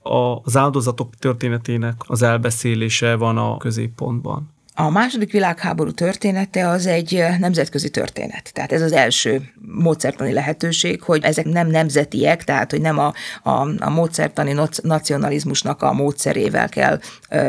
az 0.42 0.56
áldozatok 0.56 1.14
történetének 1.14 1.94
az 2.06 2.22
elbeszélése 2.22 3.14
van 3.14 3.38
a 3.38 3.56
középpontban. 3.56 4.56
A 4.80 4.90
második 4.90 5.32
világháború 5.32 5.90
története 5.90 6.68
az 6.68 6.86
egy 6.86 7.24
nemzetközi 7.38 7.90
történet. 7.90 8.50
Tehát 8.52 8.72
ez 8.72 8.82
az 8.82 8.92
első 8.92 9.42
módszertani 9.60 10.32
lehetőség, 10.32 11.02
hogy 11.02 11.24
ezek 11.24 11.44
nem 11.44 11.68
nemzetiek, 11.68 12.44
tehát 12.44 12.70
hogy 12.70 12.80
nem 12.80 12.98
a, 12.98 13.12
a, 13.42 13.68
a 13.78 13.90
módszertani 13.90 14.54
nacionalizmusnak 14.82 15.82
a 15.82 15.92
módszerével 15.92 16.68
kell 16.68 17.00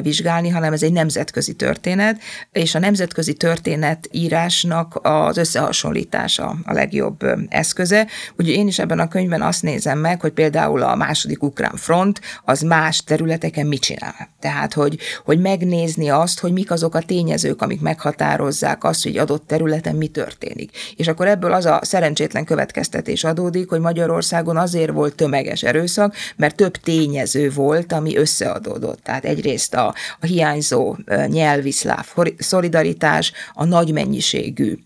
vizsgálni, 0.02 0.50
hanem 0.50 0.74
ez 0.74 0.84
egy 0.84 0.92
nemzetközi 0.92 1.54
történet, 1.54 2.20
és 2.52 2.76
a 2.76 2.80
nemzetközi 2.80 3.34
történet 3.34 4.08
írásnak 4.12 5.00
az 5.02 5.38
összehasonlítása 5.38 6.56
a 6.66 6.74
legjobb 6.74 7.26
eszköze. 7.50 8.08
Ugye 8.38 8.52
én 8.52 8.68
is 8.68 8.80
ebben 8.80 9.00
a 9.00 9.08
könyvben 9.08 9.42
azt 9.42 9.64
nézem 9.64 10.00
meg, 10.00 10.22
hogy 10.22 10.32
például 10.32 10.82
a 10.82 10.96
második 10.96 11.44
ukrán 11.44 11.76
front 11.76 12.22
az 12.46 12.62
más 12.62 13.04
területeken 13.04 13.68
mit 13.68 13.82
csinál. 13.82 14.30
Tehát, 14.40 14.74
hogy, 14.74 14.98
hogy 15.26 15.40
megnézni 15.40 16.10
azt, 16.10 16.40
hogy 16.40 16.52
mik 16.52 16.72
azok 16.72 16.96
a 16.96 17.02
tény 17.02 17.18
tényezők, 17.20 17.62
amik 17.62 17.82
meghatározzák 17.82 18.84
azt, 18.84 19.04
hogy 19.04 19.18
adott 19.18 19.48
területen 19.48 19.96
mi 19.96 20.08
történik. 20.08 20.72
És 20.96 21.08
akkor 21.08 21.28
ebből 21.28 21.54
az 21.54 21.66
a 21.66 21.80
szerencsétlen 21.84 22.46
következtetés 22.46 23.24
adódik, 23.24 23.70
hogy 23.70 23.80
Magyarországon 23.80 24.58
azért 24.58 24.92
volt 24.92 25.16
tömeges 25.16 25.64
erőszak, 25.64 26.16
mert 26.36 26.56
több 26.56 26.76
tényező 26.78 27.52
volt, 27.52 27.92
ami 27.94 28.18
összeadódott. 28.18 29.04
Tehát 29.04 29.26
egyrészt 29.26 29.74
a, 29.74 29.94
a 30.20 30.26
hiányzó 30.26 30.96
nyelvi 31.28 31.72
szláv 31.72 32.06
szolidaritás, 32.38 33.32
a 33.54 33.66
nagy 33.66 33.92
mennyiségű 33.94 34.78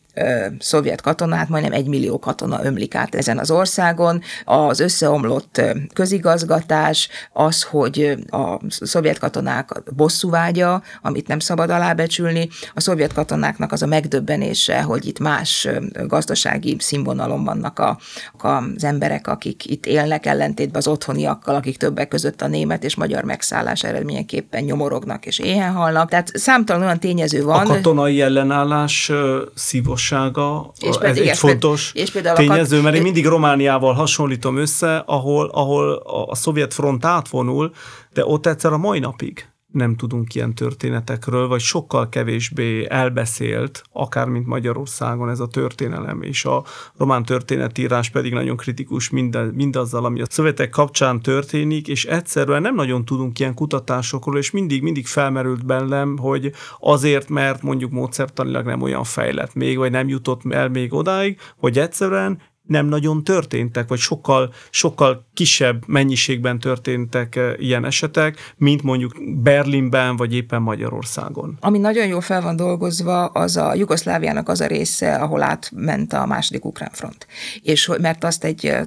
szovjet 0.60 1.02
katonát, 1.02 1.50
majdnem 1.50 1.72
egy 1.72 1.88
millió 1.88 2.20
katona 2.20 2.66
ömlik 2.66 2.96
át 2.96 3.16
ezen 3.16 3.38
az 3.38 3.52
országon. 3.52 4.22
Az 4.46 4.80
összeomlott 4.80 5.62
közigazgatás, 5.94 7.10
az, 7.34 7.64
hogy 7.64 8.18
a 8.30 8.60
szovjet 8.68 9.20
katonák 9.20 9.84
bosszúvágya, 9.96 10.82
amit 11.02 11.28
nem 11.28 11.40
szabad 11.40 11.70
alábecsülni, 11.70 12.50
a 12.74 12.80
szovjet 12.80 13.14
katonáknak 13.14 13.72
az 13.72 13.82
a 13.82 13.86
megdöbbenése, 13.86 14.82
hogy 14.82 15.06
itt 15.06 15.20
más 15.20 15.68
gazdasági 16.08 16.76
színvonalon 16.80 17.44
vannak 17.44 17.80
a, 17.80 17.98
az 18.38 18.84
emberek, 18.84 19.28
akik 19.28 19.66
itt 19.66 19.86
élnek 19.86 20.26
ellentétben 20.26 20.82
az 20.82 20.88
otthoniakkal, 20.88 21.56
akik 21.56 21.78
többek 21.78 22.08
között 22.08 22.42
a 22.42 22.48
német 22.48 22.84
és 22.84 22.96
magyar 22.96 23.24
megszállás 23.24 23.84
eredményeképpen 23.84 24.64
nyomorognak 24.64 25.26
és 25.26 25.40
éhen 25.40 25.74
halnak. 25.74 26.10
Tehát 26.10 26.32
számtalan 26.38 26.82
olyan 26.82 27.00
tényező 27.00 27.44
van. 27.44 27.60
A 27.60 27.74
katonai 27.74 28.22
ellenállás 28.22 29.12
szívos 29.56 30.03
fontossága, 30.04 30.72
és 30.80 30.96
ez 30.96 31.18
egy 31.18 31.38
fontos 31.38 31.92
és 31.94 32.12
tényező, 32.34 32.82
mert 32.82 32.96
én 32.96 33.02
mindig 33.02 33.26
Romániával 33.26 33.94
hasonlítom 33.94 34.58
össze, 34.58 35.04
ahol, 35.06 35.50
ahol 35.54 35.94
a 36.30 36.36
szovjet 36.36 36.74
front 36.74 37.06
átvonul, 37.06 37.72
de 38.14 38.26
ott 38.26 38.46
egyszer 38.46 38.74
a 38.74 38.78
mai 38.78 39.00
napig 39.00 39.48
nem 39.74 39.96
tudunk 39.96 40.36
ilyen 40.36 40.56
történetekről, 40.56 41.48
vagy 41.48 41.60
sokkal 41.60 42.10
kevésbé 42.10 42.86
elbeszélt, 42.90 43.84
akár 43.92 44.28
mint 44.28 44.46
Magyarországon 44.46 45.30
ez 45.30 45.40
a 45.40 45.48
történelem, 45.48 46.22
és 46.22 46.46
a 46.46 46.64
román 46.98 47.24
történetírás 47.24 48.10
pedig 48.10 48.34
nagyon 48.34 48.58
kritikus 48.58 49.10
mind, 49.10 49.54
mindazzal, 49.54 50.06
ami 50.06 50.22
a 50.22 50.26
szövetek 50.30 50.70
kapcsán 50.70 51.22
történik, 51.22 51.88
és 51.88 52.06
egyszerűen 52.06 52.62
nem 52.62 52.76
nagyon 52.76 53.06
tudunk 53.06 53.40
ilyen 53.40 53.54
kutatásokról, 53.54 54.38
és 54.38 54.52
mindig, 54.52 54.82
mindig 54.82 55.08
felmerült 55.08 55.66
bennem, 55.66 56.18
hogy 56.18 56.52
azért, 56.80 57.30
mert 57.30 57.62
mondjuk 57.62 57.92
módszertanilag 57.92 58.66
nem 58.66 58.82
olyan 58.82 59.04
fejlett 59.04 59.54
még, 59.54 59.78
vagy 59.78 59.92
nem 59.92 60.08
jutott 60.08 60.42
el 60.50 60.70
még 60.70 60.94
odáig, 60.94 61.40
hogy 61.58 61.80
egyszerűen 61.80 62.40
nem 62.68 62.86
nagyon 62.86 63.24
történtek, 63.24 63.88
vagy 63.88 64.00
sokkal, 64.00 64.54
sokkal 64.70 65.26
kisebb 65.34 65.84
mennyiségben 65.88 66.60
történtek 66.60 67.36
eh, 67.36 67.54
ilyen 67.58 67.86
esetek, 67.86 68.54
mint 68.58 68.84
mondjuk 68.84 69.14
Berlinben, 69.42 70.16
vagy 70.16 70.34
éppen 70.36 70.62
Magyarországon. 70.62 71.58
Ami 71.60 71.78
nagyon 71.78 72.08
jól 72.08 72.22
fel 72.22 72.42
van 72.42 72.56
dolgozva, 72.56 73.26
az 73.26 73.58
a 73.58 73.74
Jugoszláviának 73.74 74.50
az 74.50 74.62
a 74.62 74.66
része, 74.68 75.16
ahol 75.16 75.42
átment 75.42 76.14
a 76.14 76.26
második 76.26 76.66
ukrán 76.66 76.92
front. 76.92 77.28
És 77.62 77.92
mert 78.02 78.24
azt 78.24 78.44
egy 78.44 78.66
eh, 78.66 78.86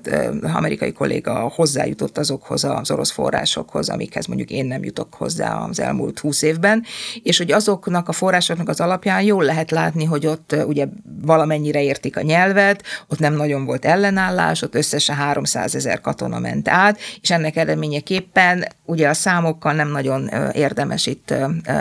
amerikai 0.56 0.92
kolléga 0.92 1.52
hozzájutott 1.54 2.18
azokhoz 2.18 2.64
az 2.64 2.90
orosz 2.90 3.10
forrásokhoz, 3.10 3.88
amikhez 3.88 4.26
mondjuk 4.26 4.50
én 4.50 4.66
nem 4.66 4.84
jutok 4.84 5.14
hozzá 5.14 5.54
az 5.54 5.80
elmúlt 5.80 6.18
húsz 6.18 6.42
évben, 6.42 6.84
és 7.22 7.38
hogy 7.38 7.52
azoknak 7.52 8.08
a 8.08 8.12
forrásoknak 8.12 8.68
az 8.68 8.80
alapján 8.80 9.22
jól 9.22 9.44
lehet 9.44 9.70
látni, 9.70 10.04
hogy 10.04 10.26
ott 10.26 10.52
eh, 10.52 10.66
ugye 10.66 10.86
valamennyire 11.22 11.82
értik 11.82 12.16
a 12.16 12.22
nyelvet, 12.22 12.82
ott 13.08 13.18
nem 13.18 13.34
nagyon 13.34 13.65
volt 13.66 13.84
ellenállás, 13.84 14.62
ott 14.62 14.74
összesen 14.74 15.16
300 15.16 15.74
ezer 15.74 16.00
katona 16.00 16.38
ment 16.38 16.68
át, 16.68 16.98
és 17.20 17.30
ennek 17.30 17.56
eredményeképpen 17.56 18.66
ugye 18.84 19.08
a 19.08 19.14
számokkal 19.14 19.72
nem 19.72 19.90
nagyon 19.90 20.30
érdemes 20.52 21.06
itt 21.06 21.34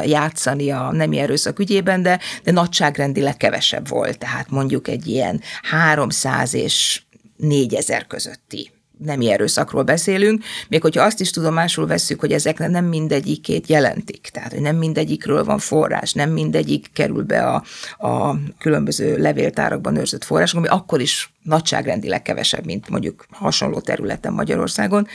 játszani 0.03 0.71
a 0.71 0.91
nemi 0.91 1.19
erőszak 1.19 1.59
ügyében, 1.59 2.01
de, 2.01 2.19
de 2.43 2.51
nagyságrendileg 2.51 3.37
kevesebb 3.37 3.87
volt, 3.87 4.17
tehát 4.17 4.49
mondjuk 4.49 4.87
egy 4.87 5.07
ilyen 5.07 5.41
300 5.61 6.53
és 6.53 7.01
4000 7.37 8.07
közötti 8.07 8.74
nemi 8.97 9.31
erőszakról 9.31 9.83
beszélünk, 9.83 10.43
még 10.67 10.81
hogyha 10.81 11.03
azt 11.03 11.19
is 11.19 11.29
tudomásul 11.29 11.87
vesszük, 11.87 12.19
hogy 12.19 12.31
ezek 12.31 12.59
nem 12.59 12.85
mindegyikét 12.85 13.67
jelentik, 13.67 14.29
tehát 14.33 14.51
hogy 14.51 14.61
nem 14.61 14.75
mindegyikről 14.75 15.43
van 15.43 15.59
forrás, 15.59 16.13
nem 16.13 16.29
mindegyik 16.29 16.89
kerül 16.93 17.23
be 17.23 17.39
a, 17.47 17.63
a 18.07 18.35
különböző 18.59 19.17
levéltárakban 19.17 19.95
őrzött 19.95 20.23
források, 20.23 20.57
ami 20.57 20.67
akkor 20.67 21.01
is 21.01 21.33
nagyságrendileg 21.43 22.21
kevesebb, 22.21 22.65
mint 22.65 22.89
mondjuk 22.89 23.25
hasonló 23.31 23.79
területen 23.79 24.33
Magyarországon. 24.33 25.07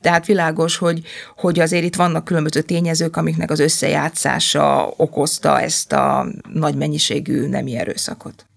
Tehát 0.00 0.26
világos, 0.26 0.76
hogy, 0.76 1.02
hogy 1.36 1.60
azért 1.60 1.84
itt 1.84 1.96
vannak 1.96 2.24
különböző 2.24 2.60
tényezők, 2.60 3.16
amiknek 3.16 3.50
az 3.50 3.60
összejátszása 3.60 4.92
okozta 4.96 5.60
ezt 5.60 5.92
a 5.92 6.26
nagy 6.52 6.74
mennyiségű 6.74 7.46
nemi 7.46 7.76
erőszakot. 7.76 8.47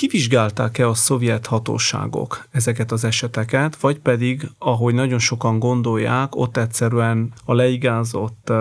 Kivizsgálták-e 0.00 0.88
a 0.88 0.94
szovjet 0.94 1.46
hatóságok 1.46 2.46
ezeket 2.50 2.92
az 2.92 3.04
eseteket, 3.04 3.76
vagy 3.76 3.98
pedig, 3.98 4.50
ahogy 4.58 4.94
nagyon 4.94 5.18
sokan 5.18 5.58
gondolják, 5.58 6.36
ott 6.36 6.56
egyszerűen 6.56 7.32
a 7.44 7.54
leigázott, 7.54 8.52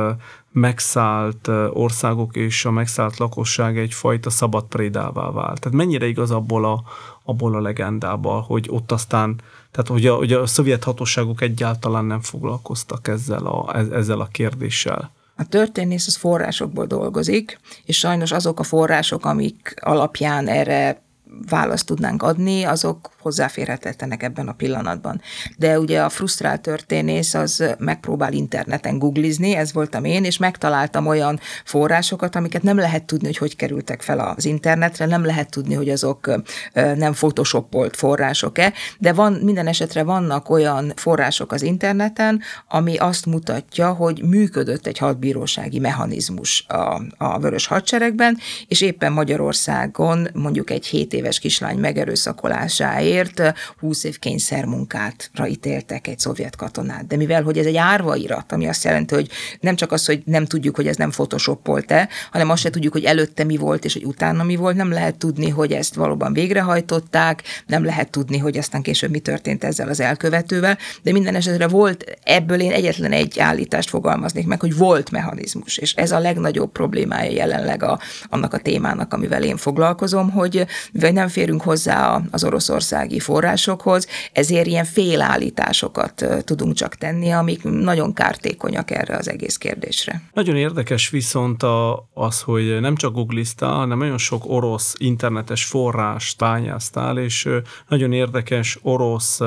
megszállt 0.52 1.48
országok 1.74 2.36
és 2.36 2.66
a 2.66 2.72
megszállt 2.72 3.18
lakosság 3.18 3.78
egyfajta 3.78 4.30
szabad 4.30 4.66
prédává 4.66 5.32
vált. 5.32 5.60
Tehát 5.60 5.78
mennyire 5.78 6.08
igaz 6.08 6.32
abból 6.32 6.66
a, 6.66 6.84
abból 7.24 7.56
a 7.56 7.62
legendából, 7.62 8.42
hogy 8.42 8.68
ott 8.70 8.92
aztán 8.92 9.42
Tehát, 9.72 9.90
hogy 9.90 10.06
a, 10.06 10.16
hogy 10.16 10.34
a 10.34 10.46
szovjet 10.46 10.84
hatóságok 10.84 11.42
egyáltalán 11.42 12.06
nem 12.06 12.22
foglalkoztak 12.22 13.08
ezzel 13.08 13.46
a, 13.46 13.76
ezzel 13.76 14.20
a 14.20 14.28
kérdéssel. 14.32 15.12
A 15.36 15.48
történész 15.48 16.08
az 16.08 16.16
forrásokból 16.16 16.86
dolgozik, 16.86 17.60
és 17.86 17.98
sajnos 17.98 18.32
azok 18.32 18.60
a 18.60 18.64
források, 18.64 19.26
amik 19.26 19.74
alapján 19.82 20.48
erre 20.48 21.08
választ 21.50 21.86
tudnánk 21.86 22.24
adni, 22.24 22.64
azok 22.64 23.10
hozzáférhetetlenek 23.20 24.24
ebben 24.24 24.48
a 24.48 24.54
pillanatban. 24.54 25.22
De 25.58 25.80
ugye 25.80 26.02
a 26.02 26.10
frusztrált 26.10 26.62
történész 26.62 27.34
az 27.34 27.76
megpróbál 27.78 28.34
interneten 28.34 29.00
googlizni, 29.00 29.56
ez 29.56 29.74
voltam 29.74 30.04
én, 30.04 30.24
és 30.24 30.38
megtaláltam 30.38 31.08
olyan 31.08 31.40
forrásokat, 31.66 32.36
amiket 32.36 32.64
nem 32.64 32.78
lehet 32.78 33.04
tudni, 33.04 33.28
hogy 33.28 33.38
hogy 33.38 33.56
kerültek 33.56 34.02
fel 34.02 34.20
az 34.20 34.46
internetre, 34.46 35.06
nem 35.06 35.26
lehet 35.26 35.50
tudni, 35.50 35.74
hogy 35.74 35.90
azok 35.90 36.42
nem 36.74 37.14
photoshopolt 37.14 37.96
források-e, 37.96 38.74
de 38.98 39.14
van, 39.14 39.34
minden 39.34 39.68
esetre 39.68 40.04
vannak 40.04 40.50
olyan 40.50 40.92
források 40.96 41.52
az 41.52 41.62
interneten, 41.62 42.42
ami 42.68 42.98
azt 42.98 43.26
mutatja, 43.26 43.94
hogy 43.94 44.24
működött 44.24 44.88
egy 44.88 44.98
hadbírósági 44.98 45.80
mechanizmus 45.80 46.66
a, 46.68 47.02
a 47.18 47.40
vörös 47.40 47.68
hadseregben, 47.68 48.38
és 48.68 48.82
éppen 48.82 49.12
Magyarországon 49.12 50.28
mondjuk 50.34 50.70
egy 50.70 50.86
7 50.86 51.14
éves 51.14 51.40
kislány 51.40 51.78
megerőszakolásáért 51.78 53.09
munkáért 53.10 53.54
20 53.80 54.04
év 54.04 54.20
kényszermunkátra 54.20 55.48
ítéltek 55.48 56.08
egy 56.08 56.20
szovjet 56.20 56.56
katonát. 56.56 57.08
De 57.08 57.16
mivel, 57.16 57.44
hogy 57.44 57.58
ez 57.58 57.66
egy 57.66 57.76
árvairat, 57.76 58.52
ami 58.52 58.68
azt 58.68 58.84
jelenti, 58.84 59.14
hogy 59.14 59.30
nem 59.60 59.76
csak 59.76 59.92
az, 59.92 60.06
hogy 60.06 60.22
nem 60.26 60.46
tudjuk, 60.46 60.76
hogy 60.76 60.88
ez 60.88 60.96
nem 60.96 61.10
photoshopolt-e, 61.10 62.10
hanem 62.32 62.50
azt 62.50 62.62
se 62.62 62.70
tudjuk, 62.70 62.94
hogy 62.94 63.04
előtte 63.04 63.44
mi 63.44 63.58
volt, 63.58 63.86
és 63.86 63.94
hogy 63.94 64.06
utána 64.06 64.44
mi 64.44 64.56
volt, 64.56 64.76
nem 64.76 64.92
lehet 64.92 65.18
tudni, 65.18 65.50
hogy 65.50 65.72
ezt 65.72 65.96
valóban 65.96 66.34
végrehajtották, 66.34 67.44
nem 67.68 67.84
lehet 67.84 68.10
tudni, 68.10 68.38
hogy 68.38 68.58
aztán 68.58 68.82
később 68.82 69.12
mi 69.12 69.20
történt 69.20 69.64
ezzel 69.64 69.90
az 69.90 70.00
elkövetővel, 70.00 70.78
de 71.02 71.12
minden 71.12 71.36
esetre 71.36 71.68
volt, 71.68 72.04
ebből 72.24 72.60
én 72.60 72.72
egyetlen 72.72 73.12
egy 73.12 73.40
állítást 73.40 73.90
fogalmaznék 73.90 74.48
meg, 74.48 74.60
hogy 74.60 74.78
volt 74.78 75.12
mechanizmus, 75.12 75.78
és 75.78 75.94
ez 75.94 76.12
a 76.12 76.20
legnagyobb 76.20 76.72
problémája 76.72 77.32
jelenleg 77.32 77.84
a, 77.84 78.00
annak 78.30 78.54
a 78.54 78.58
témának, 78.58 79.14
amivel 79.14 79.44
én 79.44 79.58
foglalkozom, 79.58 80.32
hogy 80.32 80.66
mivel 80.92 81.12
nem 81.12 81.28
férünk 81.28 81.62
hozzá 81.62 82.22
az 82.32 82.44
Oroszország 82.44 82.99
magyarországi 83.00 83.20
forrásokhoz, 83.20 84.08
ezért 84.32 84.68
ilyen 84.68 84.86
félállításokat 84.86 86.26
tudunk 86.44 86.74
csak 86.74 86.96
tenni, 86.96 87.32
amik 87.32 87.64
nagyon 87.64 88.14
kártékonyak 88.14 88.92
erre 88.92 89.16
az 89.16 89.30
egész 89.30 89.58
kérdésre. 89.58 90.22
Nagyon 90.34 90.56
érdekes 90.56 91.10
viszont 91.10 91.64
a, 91.64 92.10
az, 92.14 92.42
hogy 92.42 92.80
nem 92.80 92.96
csak 92.96 93.14
googliztál, 93.14 93.74
hanem 93.74 93.98
nagyon 93.98 94.18
sok 94.18 94.44
orosz 94.46 94.96
internetes 94.98 95.66
forrást 95.66 96.38
bányáztál, 96.38 97.18
és 97.18 97.50
nagyon 97.88 98.14
érdekes 98.14 98.80
orosz 98.82 99.40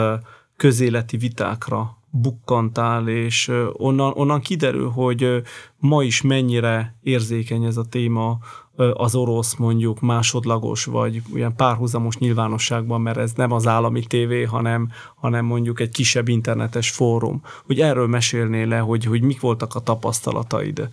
közéleti 0.56 1.16
vitákra 1.16 1.96
bukkantál, 2.10 3.08
és 3.08 3.50
onnan, 3.72 4.12
onnan 4.14 4.40
kiderül, 4.40 4.90
hogy 4.90 5.42
ma 5.78 6.02
is 6.02 6.22
mennyire 6.22 6.94
érzékeny 7.02 7.64
ez 7.64 7.76
a 7.76 7.84
téma 7.88 8.38
az 8.76 9.14
orosz 9.14 9.54
mondjuk 9.54 10.00
másodlagos, 10.00 10.84
vagy 10.84 11.22
olyan 11.34 11.56
párhuzamos 11.56 12.16
nyilvánosságban, 12.16 13.00
mert 13.00 13.16
ez 13.18 13.32
nem 13.32 13.52
az 13.52 13.66
állami 13.66 14.06
tévé, 14.06 14.42
hanem, 14.42 14.90
hanem 15.16 15.44
mondjuk 15.44 15.80
egy 15.80 15.90
kisebb 15.90 16.28
internetes 16.28 16.90
fórum. 16.90 17.42
Hogy 17.66 17.80
erről 17.80 18.06
mesélnél 18.06 18.66
le, 18.66 18.78
hogy, 18.78 19.04
hogy 19.04 19.22
mik 19.22 19.40
voltak 19.40 19.74
a 19.74 19.80
tapasztalataid 19.80 20.88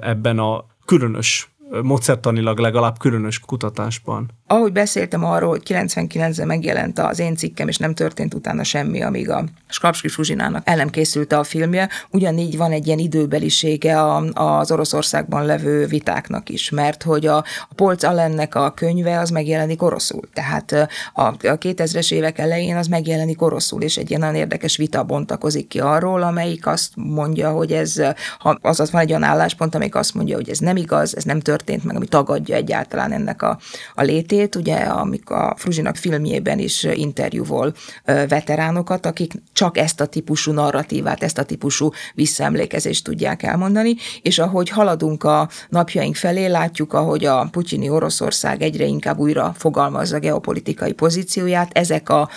ebben 0.00 0.38
a 0.38 0.64
különös 0.84 1.50
módszertanilag 1.82 2.58
legalább 2.58 2.98
különös 2.98 3.40
kutatásban. 3.40 4.30
Ahogy 4.46 4.72
beszéltem 4.72 5.24
arról, 5.24 5.48
hogy 5.48 5.62
99-ben 5.64 6.46
megjelent 6.46 6.98
az 6.98 7.18
én 7.18 7.36
cikkem, 7.36 7.68
és 7.68 7.76
nem 7.76 7.94
történt 7.94 8.34
utána 8.34 8.64
semmi, 8.64 9.02
amíg 9.02 9.30
a 9.30 9.44
Skrapski 9.68 10.08
Fuzsinának 10.08 10.62
el 10.64 10.76
nem 10.76 10.90
készült 10.90 11.32
a 11.32 11.44
filmje, 11.44 11.88
ugyanígy 12.10 12.56
van 12.56 12.72
egy 12.72 12.86
ilyen 12.86 12.98
időbelisége 12.98 14.02
az 14.32 14.70
Oroszországban 14.70 15.44
levő 15.44 15.86
vitáknak 15.86 16.48
is, 16.48 16.70
mert 16.70 17.02
hogy 17.02 17.26
a, 17.26 17.36
a 17.68 17.74
Polc 17.74 18.02
Allennek 18.02 18.54
a 18.54 18.70
könyve 18.70 19.18
az 19.18 19.30
megjelenik 19.30 19.82
oroszul. 19.82 20.22
Tehát 20.32 20.72
a, 21.12 21.22
a 21.22 21.36
2000-es 21.38 22.12
évek 22.12 22.38
elején 22.38 22.76
az 22.76 22.86
megjelenik 22.86 23.42
oroszul, 23.42 23.82
és 23.82 23.96
egy 23.96 24.08
ilyen 24.08 24.20
nagyon 24.20 24.36
érdekes 24.36 24.76
vita 24.76 25.04
bontakozik 25.04 25.68
ki 25.68 25.80
arról, 25.80 26.22
amelyik 26.22 26.66
azt 26.66 26.90
mondja, 26.94 27.50
hogy 27.50 27.72
ez, 27.72 28.00
ha, 28.38 28.58
azaz 28.62 28.90
van 28.90 29.00
egy 29.00 29.10
olyan 29.10 29.22
álláspont, 29.22 29.74
amelyik 29.74 29.94
azt 29.94 30.14
mondja, 30.14 30.36
hogy 30.36 30.50
ez 30.50 30.58
nem 30.58 30.76
igaz, 30.76 31.16
ez 31.16 31.24
nem 31.24 31.40
történt 31.40 31.54
meg, 31.82 31.96
ami 31.96 32.06
tagadja 32.06 32.54
egyáltalán 32.54 33.12
ennek 33.12 33.42
a, 33.42 33.58
a 33.94 34.02
létét, 34.02 34.54
ugye 34.54 34.74
amik 34.74 35.30
a 35.30 35.54
Fruzsinak 35.58 35.96
filmjében 35.96 36.58
is 36.58 36.82
interjúvol 36.82 37.74
veteránokat, 38.04 39.06
akik 39.06 39.32
csak 39.52 39.78
ezt 39.78 40.00
a 40.00 40.06
típusú 40.06 40.52
narratívát, 40.52 41.22
ezt 41.22 41.38
a 41.38 41.44
típusú 41.44 41.90
visszaemlékezést 42.14 43.04
tudják 43.04 43.42
elmondani, 43.42 43.94
és 44.22 44.38
ahogy 44.38 44.68
haladunk 44.68 45.24
a 45.24 45.48
napjaink 45.68 46.16
felé, 46.16 46.46
látjuk, 46.46 46.92
ahogy 46.92 47.24
a 47.24 47.48
putyini 47.50 47.88
Oroszország 47.88 48.62
egyre 48.62 48.84
inkább 48.84 49.18
újra 49.18 49.54
fogalmazza 49.56 50.18
geopolitikai 50.18 50.92
pozícióját, 50.92 51.70
ezek 51.72 52.08
a 52.08 52.28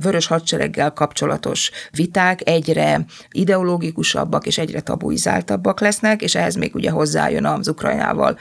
vörös 0.00 0.26
hadsereggel 0.26 0.92
kapcsolatos 0.92 1.70
viták 1.90 2.48
egyre 2.48 3.04
ideológikusabbak 3.30 4.46
és 4.46 4.58
egyre 4.58 4.80
tabuizáltabbak 4.80 5.80
lesznek, 5.80 6.22
és 6.22 6.34
ehhez 6.34 6.54
még 6.54 6.74
ugye 6.74 6.90
hozzájön 6.90 7.44
az 7.44 7.68
Ukrajnával 7.68 8.38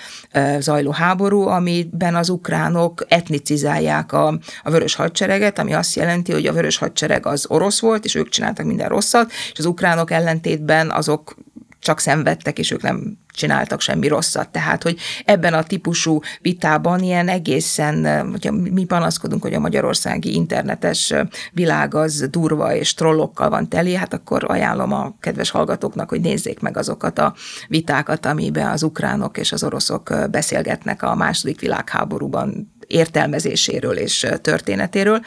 zajló 0.60 0.92
háború, 0.92 1.48
amiben 1.48 2.16
az 2.16 2.30
ukránok 2.30 3.06
etnicizálják 3.08 4.14
a, 4.14 4.28
a 4.64 4.72
vörös 4.72 4.96
hadsereget, 4.96 5.60
ami 5.60 5.74
azt 5.74 5.96
jelenti, 5.96 6.32
hogy 6.32 6.48
a 6.48 6.54
vörös 6.54 6.78
hadsereg 6.78 7.26
az 7.26 7.46
orosz 7.48 7.80
volt, 7.80 8.06
és 8.06 8.16
ők 8.16 8.30
csináltak 8.30 8.66
minden 8.66 8.90
rosszat, 8.90 9.32
és 9.52 9.60
az 9.60 9.66
ukránok 9.66 10.12
ellentétben 10.12 10.92
azok 10.92 11.36
csak 11.82 12.00
szenvedtek, 12.00 12.60
és 12.60 12.72
ők 12.72 12.82
nem 12.82 13.17
csináltak 13.34 13.82
semmi 13.82 14.08
rosszat. 14.08 14.50
Tehát, 14.50 14.84
hogy 14.84 14.98
ebben 15.26 15.54
a 15.54 15.63
típusú 15.63 16.20
vitában 16.41 17.04
ilyen 17.04 17.28
egészen, 17.28 18.28
hogyha 18.32 18.52
mi 18.52 18.84
panaszkodunk, 18.84 19.41
hogy 19.41 19.54
a 19.54 19.60
magyarországi 19.60 20.34
internetes 20.34 21.13
világ 21.52 21.96
az 21.96 22.28
durva 22.30 22.76
és 22.76 22.94
trollokkal 22.94 23.50
van 23.50 23.70
teli, 23.70 23.94
hát 23.94 24.13
akkor 24.13 24.44
ajánlom 24.48 24.94
a 24.94 25.15
kedves 25.20 25.50
hallgatóknak, 25.50 26.10
hogy 26.10 26.22
nézzék 26.22 26.60
meg 26.60 26.78
azokat 26.78 27.20
a 27.20 27.34
vitákat, 27.67 28.26
amiben 28.26 28.67
az 28.67 28.84
ukránok 28.84 29.38
és 29.38 29.52
az 29.52 29.63
oroszok 29.63 30.13
beszélgetnek 30.32 31.04
a 31.04 31.15
második 31.15 31.60
világháborúban 31.60 32.74
értelmezéséről 32.88 33.98
és 33.98 34.28
történetéről 34.41 35.22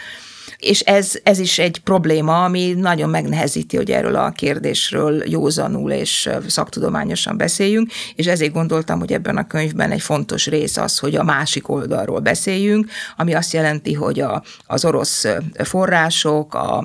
és 0.65 0.81
ez, 0.81 1.13
ez 1.23 1.39
is 1.39 1.59
egy 1.59 1.79
probléma, 1.79 2.45
ami 2.45 2.73
nagyon 2.73 3.11
megnehezíti, 3.11 3.77
hogy 3.77 3.91
erről 3.91 4.17
a 4.17 4.31
kérdésről 4.31 5.23
józanul 5.27 5.91
és 5.91 6.31
szaktudományosan 6.47 7.37
beszéljünk, 7.37 7.91
és 8.15 8.27
ezért 8.27 8.53
gondoltam, 8.53 8.99
hogy 8.99 9.13
ebben 9.13 9.37
a 9.37 9.47
könyvben 9.47 9.91
egy 9.91 10.01
fontos 10.01 10.47
rész 10.47 10.77
az, 10.77 10.99
hogy 10.99 11.17
a 11.17 11.23
másik 11.23 11.69
oldalról 11.69 12.21
beszéljünk, 12.21 12.91
ami 13.17 13.35
azt 13.35 13.53
jelenti, 13.53 13.93
hogy 13.93 14.21
a, 14.21 14.43
az 14.67 14.85
orosz 14.85 15.27
források, 15.65 16.55
a, 16.55 16.85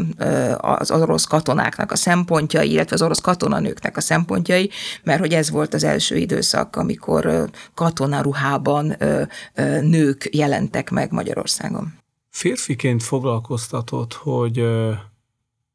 az 0.58 0.92
orosz 0.92 1.26
katonáknak 1.26 1.92
a 1.92 1.96
szempontjai, 1.96 2.72
illetve 2.72 2.96
az 2.96 3.02
orosz 3.02 3.22
katonanőknek 3.22 3.98
a 3.98 4.02
szempontjai, 4.02 4.70
mert 5.04 5.20
hogy 5.20 5.34
ez 5.34 5.50
volt 5.50 5.74
az 5.74 5.84
első 5.84 6.16
időszak, 6.16 6.76
amikor 6.76 7.50
katonaruhában 7.74 8.96
nők 9.82 10.30
jelentek 10.32 10.90
meg 10.90 11.12
Magyarországon. 11.12 12.00
Férfiként 12.40 13.04
foglalkoztatott, 13.04 14.14
hogy 14.14 14.68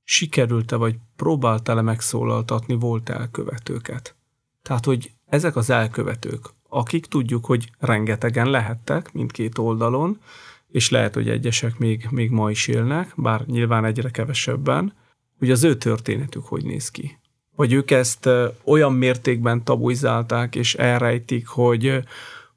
sikerült-e 0.05 0.77
vagy 0.77 0.97
próbáltál-e 1.17 1.81
megszólaltatni 1.81 2.75
volt 2.75 3.09
elkövetőket. 3.09 4.15
Tehát, 4.63 4.85
hogy 4.85 5.11
ezek 5.27 5.57
az 5.57 5.71
elkövetők, 5.71 6.41
akik 6.69 7.07
tudjuk, 7.07 7.45
hogy 7.45 7.71
rengetegen 7.79 8.51
lehettek 8.51 9.13
mindkét 9.13 9.59
oldalon, 9.59 10.21
és 10.69 10.91
lehet, 10.91 11.15
hogy 11.15 11.29
egyesek 11.29 11.79
még, 11.79 12.07
még 12.11 12.31
ma 12.31 12.51
is 12.51 12.67
élnek, 12.67 13.13
bár 13.17 13.47
nyilván 13.47 13.85
egyre 13.85 14.11
kevesebben, 14.11 14.93
hogy 15.39 15.51
az 15.51 15.65
ő 15.65 15.77
történetük 15.77 16.45
hogy 16.45 16.65
néz 16.65 16.91
ki. 16.91 17.19
Vagy 17.57 17.73
ők 17.73 17.91
ezt 17.91 18.29
olyan 18.65 18.93
mértékben 18.93 19.65
tabuizálták 19.65 20.55
és 20.55 20.75
elrejtik, 20.75 21.47
hogy, 21.47 22.05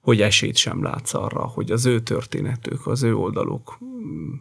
hogy 0.08 0.22
esélyt 0.22 0.56
sem 0.56 0.84
látsz 0.84 1.14
arra, 1.14 1.48
hogy 1.48 1.72
az 1.72 1.86
ő 1.86 2.00
történetük, 2.00 2.88
az 2.88 3.04
ő 3.04 3.16
oldaluk 3.16 3.80
mm, 3.84 4.34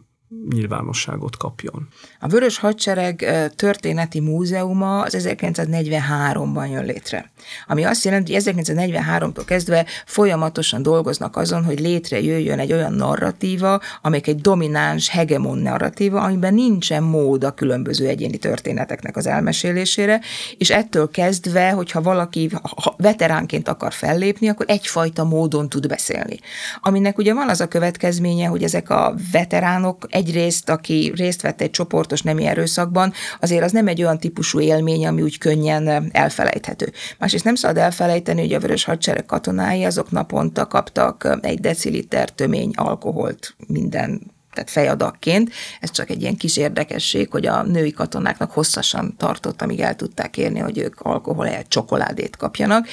nyilvánosságot 0.49 1.37
kapjon. 1.37 1.87
A 2.19 2.27
Vörös 2.27 2.57
Hadsereg 2.57 3.25
történeti 3.55 4.19
múzeuma 4.19 5.01
az 5.01 5.15
1943-ban 5.19 6.71
jön 6.71 6.85
létre. 6.85 7.31
Ami 7.67 7.83
azt 7.83 8.05
jelenti, 8.05 8.33
hogy 8.33 8.43
1943-tól 8.45 9.43
kezdve 9.45 9.85
folyamatosan 10.05 10.81
dolgoznak 10.81 11.35
azon, 11.35 11.63
hogy 11.63 11.79
létrejöjjön 11.79 12.59
egy 12.59 12.73
olyan 12.73 12.93
narratíva, 12.93 13.81
amelyik 14.01 14.27
egy 14.27 14.41
domináns, 14.41 15.09
hegemon 15.09 15.57
narratíva, 15.57 16.21
amiben 16.21 16.53
nincsen 16.53 17.03
mód 17.03 17.43
a 17.43 17.53
különböző 17.53 18.07
egyéni 18.07 18.37
történeteknek 18.37 19.17
az 19.17 19.27
elmesélésére, 19.27 20.21
és 20.57 20.69
ettől 20.69 21.09
kezdve, 21.09 21.71
hogyha 21.71 22.01
valaki 22.01 22.49
veteránként 22.97 23.67
akar 23.67 23.93
fellépni, 23.93 24.47
akkor 24.47 24.65
egyfajta 24.69 25.23
módon 25.23 25.69
tud 25.69 25.87
beszélni. 25.87 26.39
Aminek 26.81 27.17
ugye 27.17 27.33
van 27.33 27.49
az 27.49 27.61
a 27.61 27.67
következménye, 27.67 28.47
hogy 28.47 28.63
ezek 28.63 28.89
a 28.89 29.15
veteránok 29.31 30.07
egyrészt, 30.17 30.69
aki 30.69 31.11
részt 31.15 31.41
vett 31.41 31.61
egy 31.61 31.69
csoportos 31.69 32.21
nemi 32.21 32.45
erőszakban, 32.45 33.13
azért 33.39 33.63
az 33.63 33.71
nem 33.71 33.87
egy 33.87 34.01
olyan 34.01 34.19
típusú 34.19 34.59
élmény, 34.59 35.07
ami 35.07 35.21
úgy 35.21 35.37
könnyen 35.37 36.09
elfelejthető. 36.11 36.91
Másrészt 37.19 37.43
nem 37.43 37.55
szabad 37.55 37.77
elfelejteni, 37.77 38.41
hogy 38.41 38.53
a 38.53 38.59
vörös 38.59 38.83
hadsereg 38.83 39.25
katonái 39.25 39.83
azok 39.83 40.11
naponta 40.11 40.67
kaptak 40.67 41.37
egy 41.41 41.59
deciliter 41.59 42.29
tömény 42.29 42.71
alkoholt 42.75 43.55
minden 43.67 44.35
tehát 44.57 44.71
fejadakként. 44.71 45.51
Ez 45.79 45.91
csak 45.91 46.09
egy 46.09 46.21
ilyen 46.21 46.35
kis 46.35 46.57
érdekesség, 46.57 47.31
hogy 47.31 47.45
a 47.45 47.63
női 47.63 47.91
katonáknak 47.91 48.51
hosszasan 48.51 49.15
tartott, 49.17 49.61
amíg 49.61 49.79
el 49.79 49.95
tudták 49.95 50.37
érni, 50.37 50.59
hogy 50.59 50.77
ők 50.77 51.01
alkohol 51.01 51.49
csokoládét 51.67 52.35
kapjanak. 52.35 52.87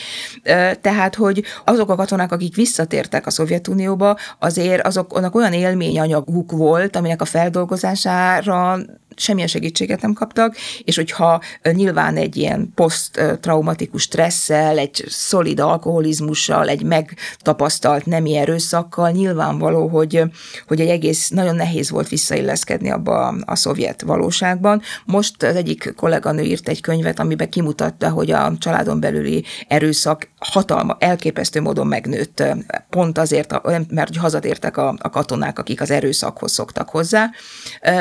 Tehát, 0.80 1.14
hogy 1.14 1.44
azok 1.64 1.90
a 1.90 1.94
katonák, 1.96 2.32
akik 2.32 2.54
visszatértek 2.54 3.26
a 3.26 3.30
Szovjetunióba, 3.30 4.18
azért 4.38 4.86
azoknak 4.86 5.34
olyan 5.34 5.52
élményanyaguk 5.52 6.52
volt, 6.52 6.96
aminek 6.96 7.20
a 7.20 7.24
feldolgozására 7.24 8.78
semmilyen 9.16 9.48
segítséget 9.48 10.00
nem 10.00 10.12
kaptak, 10.12 10.56
és 10.84 10.96
hogyha 10.96 11.40
nyilván 11.72 12.16
egy 12.16 12.36
ilyen 12.36 12.72
poszttraumatikus 12.74 14.02
stresszel, 14.02 14.78
egy 14.78 15.04
szolid 15.08 15.60
alkoholizmussal, 15.60 16.68
egy 16.68 16.82
megtapasztalt 16.82 18.06
nemi 18.06 18.36
erőszakkal, 18.36 19.10
nyilvánvaló, 19.10 19.88
hogy, 19.88 20.22
hogy 20.66 20.80
egy 20.80 20.88
egész 20.88 21.28
nagyon 21.28 21.54
nehéz 21.54 21.90
volt 21.90 22.08
visszailleszkedni 22.08 22.90
abba 22.90 23.26
a, 23.26 23.34
a 23.44 23.56
szovjet 23.56 24.02
valóságban. 24.02 24.82
Most 25.04 25.42
az 25.42 25.56
egyik 25.56 25.92
kolléganő 25.96 26.42
írt 26.42 26.68
egy 26.68 26.80
könyvet, 26.80 27.18
amiben 27.18 27.48
kimutatta, 27.48 28.08
hogy 28.10 28.30
a 28.30 28.52
családon 28.58 29.00
belüli 29.00 29.44
erőszak 29.68 30.28
hatalma, 30.38 30.96
elképesztő 30.98 31.60
módon 31.60 31.86
megnőtt, 31.86 32.42
pont 32.90 33.18
azért, 33.18 33.60
mert 33.88 34.16
hazatértek 34.16 34.76
a, 34.76 34.94
a 34.98 35.10
katonák, 35.10 35.58
akik 35.58 35.80
az 35.80 35.90
erőszakhoz 35.90 36.52
szoktak 36.52 36.88
hozzá. 36.88 37.30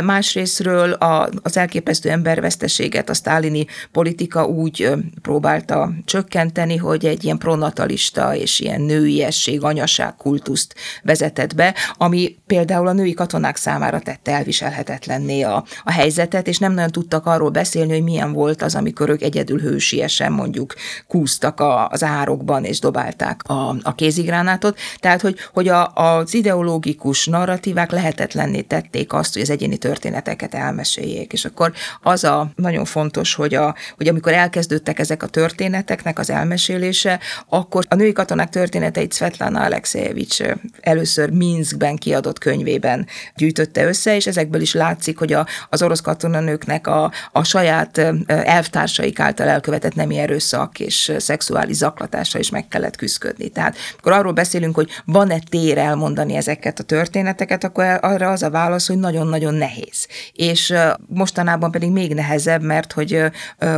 Másrésztről 0.03 0.91
a, 1.03 1.29
az 1.41 1.57
elképesztő 1.57 2.09
emberveszteséget 2.09 3.09
a 3.09 3.13
sztálini 3.13 3.65
politika 3.91 4.45
úgy 4.45 4.89
próbálta 5.21 5.91
csökkenteni, 6.05 6.77
hogy 6.77 7.05
egy 7.05 7.23
ilyen 7.23 7.37
pronatalista 7.37 8.35
és 8.35 8.59
ilyen 8.59 8.81
nőiesség, 8.81 9.63
anyaság 9.63 10.15
kultuszt 10.15 10.75
vezetett 11.03 11.55
be, 11.55 11.75
ami 11.97 12.35
például 12.47 12.87
a 12.87 12.93
női 12.93 13.13
katonák 13.13 13.55
számára 13.55 13.99
tette 13.99 14.31
elviselhetetlenné 14.31 15.41
a, 15.41 15.63
a 15.83 15.91
helyzetet, 15.91 16.47
és 16.47 16.57
nem 16.57 16.73
nagyon 16.73 16.91
tudtak 16.91 17.25
arról 17.25 17.49
beszélni, 17.49 17.91
hogy 17.91 18.03
milyen 18.03 18.33
volt 18.33 18.61
az, 18.61 18.75
amikor 18.75 19.09
ők 19.09 19.21
egyedül 19.21 19.59
hősiesen 19.59 20.31
mondjuk 20.31 20.73
kúztak 21.07 21.59
a, 21.59 21.87
az 21.87 22.03
árokban, 22.03 22.63
és 22.63 22.79
dobálták 22.79 23.43
a, 23.43 23.75
a 23.81 23.95
kézigránátot. 23.95 24.77
Tehát, 24.99 25.21
hogy, 25.21 25.37
hogy 25.53 25.67
a, 25.67 25.93
az 25.93 26.33
ideológikus 26.33 27.25
narratívák 27.25 27.91
lehetetlenné 27.91 28.61
tették 28.61 29.13
azt, 29.13 29.33
hogy 29.33 29.41
az 29.41 29.49
egyéni 29.49 29.77
történeteket 29.77 30.53
elmeséljék 30.53 30.92
meséljék. 30.95 31.33
És 31.33 31.45
akkor 31.45 31.73
az 32.01 32.23
a 32.23 32.51
nagyon 32.55 32.85
fontos, 32.85 33.33
hogy, 33.33 33.53
a, 33.53 33.75
hogy 33.97 34.07
amikor 34.07 34.33
elkezdődtek 34.33 34.99
ezek 34.99 35.23
a 35.23 35.27
történeteknek 35.27 36.19
az 36.19 36.29
elmesélése, 36.29 37.19
akkor 37.49 37.83
a 37.89 37.95
női 37.95 38.11
katonák 38.11 38.49
történeteit 38.49 39.13
Svetlana 39.13 39.61
Alexejevics 39.61 40.39
először 40.81 41.29
Minskben 41.29 41.95
kiadott 41.95 42.39
könyvében 42.39 43.07
gyűjtötte 43.35 43.85
össze, 43.85 44.15
és 44.15 44.27
ezekből 44.27 44.61
is 44.61 44.73
látszik, 44.73 45.17
hogy 45.17 45.33
a, 45.33 45.47
az 45.69 45.81
orosz 45.81 46.01
katonanőknek 46.01 46.87
a, 46.87 47.11
a 47.31 47.43
saját 47.43 48.01
elvtársaik 48.27 49.19
által 49.19 49.47
elkövetett 49.47 49.95
nemi 49.95 50.17
erőszak 50.17 50.79
és 50.79 51.13
szexuális 51.17 51.75
zaklatásra 51.75 52.39
is 52.39 52.49
meg 52.49 52.67
kellett 52.67 52.95
küzdködni. 52.95 53.49
Tehát 53.49 53.75
akkor 53.97 54.11
arról 54.11 54.31
beszélünk, 54.31 54.75
hogy 54.75 54.89
van-e 55.05 55.39
tér 55.49 55.77
elmondani 55.77 56.35
ezeket 56.35 56.79
a 56.79 56.83
történeteket, 56.83 57.63
akkor 57.63 57.97
arra 58.01 58.31
az 58.31 58.43
a 58.43 58.49
válasz, 58.49 58.87
hogy 58.87 58.97
nagyon-nagyon 58.97 59.53
nehéz. 59.53 60.07
És 60.33 60.73
mostanában 61.07 61.71
pedig 61.71 61.91
még 61.91 62.13
nehezebb, 62.13 62.61
mert 62.61 62.93
hogy 62.93 63.23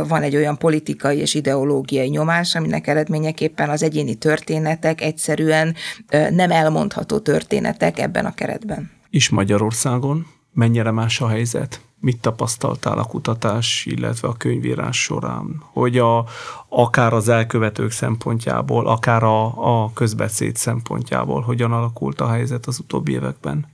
van 0.08 0.22
egy 0.22 0.36
olyan 0.36 0.58
politikai 0.58 1.18
és 1.18 1.34
ideológiai 1.34 2.08
nyomás, 2.08 2.54
aminek 2.54 2.86
eredményeképpen 2.86 3.68
az 3.68 3.82
egyéni 3.82 4.14
történetek 4.14 5.00
egyszerűen 5.00 5.74
nem 6.30 6.50
elmondható 6.50 7.18
történetek 7.18 7.98
ebben 7.98 8.24
a 8.24 8.34
keretben. 8.34 8.90
És 9.10 9.28
Magyarországon 9.28 10.26
mennyire 10.52 10.90
más 10.90 11.20
a 11.20 11.28
helyzet? 11.28 11.80
Mit 12.00 12.20
tapasztaltál 12.20 12.98
a 12.98 13.04
kutatás, 13.04 13.86
illetve 13.86 14.28
a 14.28 14.36
könyvírás 14.36 15.02
során? 15.02 15.62
Hogy 15.72 15.98
a, 15.98 16.24
akár 16.68 17.12
az 17.12 17.28
elkövetők 17.28 17.90
szempontjából, 17.90 18.86
akár 18.86 19.22
a, 19.22 19.44
a 19.84 19.92
közbeszéd 19.92 20.56
szempontjából 20.56 21.40
hogyan 21.40 21.72
alakult 21.72 22.20
a 22.20 22.30
helyzet 22.30 22.66
az 22.66 22.78
utóbbi 22.78 23.12
években? 23.12 23.66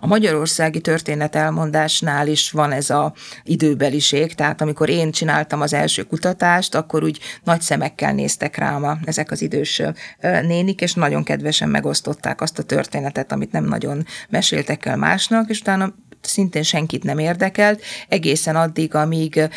A 0.00 0.06
magyarországi 0.06 0.80
történet 0.80 1.36
elmondásnál 1.36 2.28
is 2.28 2.50
van 2.50 2.72
ez 2.72 2.90
a 2.90 3.12
időbeliség, 3.42 4.34
tehát 4.34 4.60
amikor 4.60 4.88
én 4.88 5.10
csináltam 5.10 5.60
az 5.60 5.72
első 5.72 6.02
kutatást, 6.02 6.74
akkor 6.74 7.04
úgy 7.04 7.18
nagy 7.44 7.60
szemekkel 7.60 8.12
néztek 8.12 8.56
rám 8.56 8.84
a, 8.84 8.98
ezek 9.04 9.30
az 9.30 9.42
idős 9.42 9.82
nénik, 10.20 10.80
és 10.80 10.94
nagyon 10.94 11.24
kedvesen 11.24 11.68
megosztották 11.68 12.40
azt 12.40 12.58
a 12.58 12.62
történetet, 12.62 13.32
amit 13.32 13.52
nem 13.52 13.64
nagyon 13.64 14.06
meséltek 14.28 14.86
el 14.86 14.96
másnak, 14.96 15.48
és 15.48 15.60
utána 15.60 15.94
szintén 16.26 16.62
senkit 16.62 17.04
nem 17.04 17.18
érdekelt, 17.18 17.82
egészen 18.08 18.56
addig, 18.56 18.94
amíg 18.94 19.48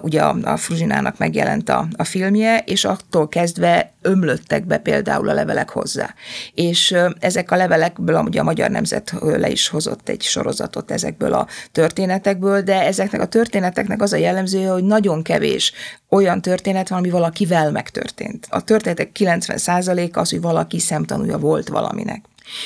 ugye 0.00 0.22
a, 0.22 0.56
Fruzsinának 0.56 1.18
megjelent 1.18 1.68
a, 1.68 1.88
a 1.96 2.04
filmje, 2.04 2.58
és 2.66 2.84
attól 2.84 3.28
kezdve 3.28 3.92
ömlöttek 4.02 4.66
be 4.66 4.78
például 4.78 5.28
a 5.28 5.32
levelek 5.32 5.70
hozzá. 5.70 6.14
És 6.54 6.94
ezek 7.20 7.50
a 7.50 7.56
levelekből 7.56 8.16
ugye 8.16 8.40
a 8.40 8.44
Magyar 8.44 8.70
Nemzet 8.70 9.14
le 9.20 9.48
is 9.48 9.68
hozott 9.68 10.08
egy 10.08 10.22
sorozatot 10.22 10.90
ezekből 10.90 11.32
a 11.32 11.46
történetekből, 11.72 12.62
de 12.62 12.82
ezeknek 12.82 13.20
a 13.20 13.26
történeteknek 13.26 14.02
az 14.02 14.12
a 14.12 14.16
jellemzője, 14.16 14.70
hogy 14.70 14.84
nagyon 14.84 15.22
kevés 15.22 15.72
olyan 16.08 16.42
történet 16.42 16.88
van, 16.88 16.98
ami 16.98 17.10
valakivel 17.10 17.70
megtörtént. 17.70 18.46
A 18.50 18.64
történetek 18.64 19.10
90%-a 19.18 20.18
az, 20.18 20.30
hogy 20.30 20.40
valaki 20.40 20.78
szemtanúja 20.78 21.38
volt 21.38 21.68
valaminek. 21.68 22.24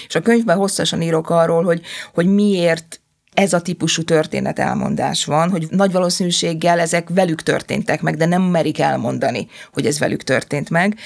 És 0.08 0.14
a 0.14 0.20
könyvben 0.20 0.56
hosszasan 0.56 1.02
írok 1.02 1.30
arról, 1.30 1.64
hogy, 1.64 1.82
hogy 2.14 2.26
miért 2.26 3.01
ez 3.34 3.52
a 3.52 3.60
típusú 3.60 4.02
történet 4.02 4.58
elmondás 4.58 5.24
van, 5.24 5.50
hogy 5.50 5.66
nagy 5.70 5.92
valószínűséggel 5.92 6.80
ezek 6.80 7.08
velük 7.08 7.42
történtek 7.42 8.02
meg, 8.02 8.16
de 8.16 8.26
nem 8.26 8.42
merik 8.42 8.78
elmondani, 8.78 9.46
hogy 9.72 9.86
ez 9.86 9.98
velük 9.98 10.22
történt 10.22 10.70
meg, 10.70 10.98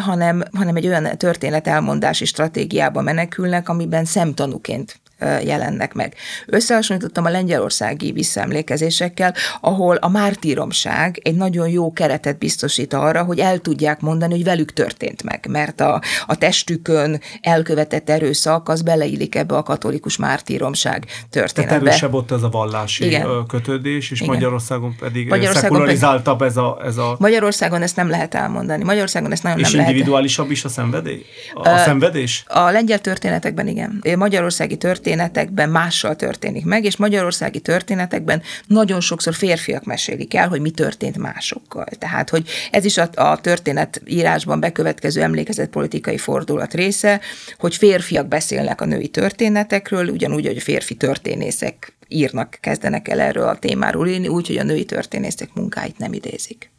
hanem, 0.00 0.42
hanem 0.52 0.76
egy 0.76 0.86
olyan 0.86 1.16
történet 1.16 1.68
elmondási 1.68 2.24
stratégiába 2.24 3.00
menekülnek, 3.00 3.68
amiben 3.68 4.04
szemtanúként 4.04 5.00
jelennek 5.20 5.94
meg. 5.94 6.14
Összehasonlítottam 6.46 7.24
a 7.24 7.30
lengyelországi 7.30 8.12
visszaemlékezésekkel, 8.12 9.34
ahol 9.60 9.96
a 9.96 10.08
mártíromság 10.08 11.20
egy 11.22 11.34
nagyon 11.34 11.68
jó 11.68 11.92
keretet 11.92 12.38
biztosít 12.38 12.92
arra, 12.92 13.22
hogy 13.22 13.38
el 13.38 13.58
tudják 13.58 14.00
mondani, 14.00 14.32
hogy 14.32 14.44
velük 14.44 14.72
történt 14.72 15.22
meg, 15.22 15.46
mert 15.48 15.80
a, 15.80 16.00
a 16.26 16.36
testükön 16.36 17.20
elkövetett 17.40 18.10
erőszak 18.10 18.68
az 18.68 18.82
beleillik 18.82 19.34
ebbe 19.34 19.56
a 19.56 19.62
katolikus 19.62 20.16
mártíromság 20.16 21.06
történetbe. 21.30 21.74
Tehát 21.74 21.86
erősebb 21.86 22.14
ott 22.14 22.30
ez 22.30 22.42
a 22.42 22.48
vallási 22.48 23.04
Igen. 23.06 23.46
kötődés, 23.46 24.10
és 24.10 24.20
Igen. 24.20 24.34
Magyarországon 24.34 24.96
pedig 24.98 25.28
Magyarországon 25.28 25.70
szekularizáltabb 25.70 26.42
ez 26.42 26.56
a, 26.56 26.80
ez 26.84 26.96
a... 26.96 27.16
Magyarországon 27.18 27.82
ezt 27.82 27.96
nem 27.96 28.08
lehet 28.08 28.34
elmondani. 28.34 28.84
Magyarországon 28.84 29.32
ezt 29.32 29.42
nagyon 29.42 29.58
és 29.58 29.70
nem 29.70 29.86
individuálisabb 29.86 30.44
lehet. 30.44 30.58
is 30.58 30.64
a 30.64 30.68
szenvedély? 30.68 31.24
A, 31.54 31.68
a 31.68 31.78
szenvedés? 31.78 32.44
A 32.46 32.70
lengyel 32.70 32.98
történetekben 32.98 33.68
igen. 33.68 34.02
Magyarországi 34.16 34.76
történet 34.76 35.07
történetekben 35.08 35.70
mással 35.70 36.16
történik 36.16 36.64
meg, 36.64 36.84
és 36.84 36.96
magyarországi 36.96 37.60
történetekben 37.60 38.42
nagyon 38.66 39.00
sokszor 39.00 39.34
férfiak 39.34 39.84
mesélik 39.84 40.34
el, 40.34 40.48
hogy 40.48 40.60
mi 40.60 40.70
történt 40.70 41.18
másokkal. 41.18 41.84
Tehát, 41.84 42.30
hogy 42.30 42.48
ez 42.70 42.84
is 42.84 42.98
a, 42.98 43.08
a 43.14 43.40
történet 43.40 44.02
írásban 44.06 44.60
bekövetkező 44.60 45.22
emlékezett 45.22 45.70
politikai 45.70 46.18
fordulat 46.18 46.74
része, 46.74 47.20
hogy 47.58 47.76
férfiak 47.76 48.28
beszélnek 48.28 48.80
a 48.80 48.84
női 48.84 49.08
történetekről, 49.08 50.08
ugyanúgy, 50.08 50.46
hogy 50.46 50.62
férfi 50.62 50.94
történészek 50.94 51.96
írnak, 52.08 52.58
kezdenek 52.60 53.08
el 53.08 53.20
erről 53.20 53.48
a 53.48 53.58
témáról 53.58 54.08
írni, 54.08 54.28
úgy, 54.28 54.46
hogy 54.46 54.58
a 54.58 54.62
női 54.62 54.84
történészek 54.84 55.54
munkáit 55.54 55.98
nem 55.98 56.12
idézik. 56.12 56.70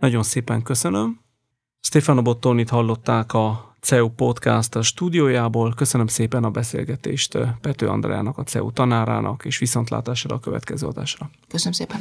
Nagyon 0.00 0.22
szépen 0.22 0.62
köszönöm. 0.62 1.20
Stefano 1.80 2.22
Bottonit 2.22 2.68
hallották 2.68 3.32
a 3.32 3.67
CEU 3.80 4.08
Podcast 4.08 4.76
a 4.76 4.82
stúdiójából. 4.82 5.74
Köszönöm 5.76 6.06
szépen 6.06 6.44
a 6.44 6.50
beszélgetést 6.50 7.38
Pető 7.60 7.86
Andrának, 7.86 8.38
a 8.38 8.42
CEU 8.42 8.72
tanárának, 8.72 9.44
és 9.44 9.58
viszontlátásra 9.58 10.34
a 10.34 10.38
következő 10.38 10.86
adásra. 10.86 11.30
Köszönöm 11.48 11.72
szépen. 11.72 12.00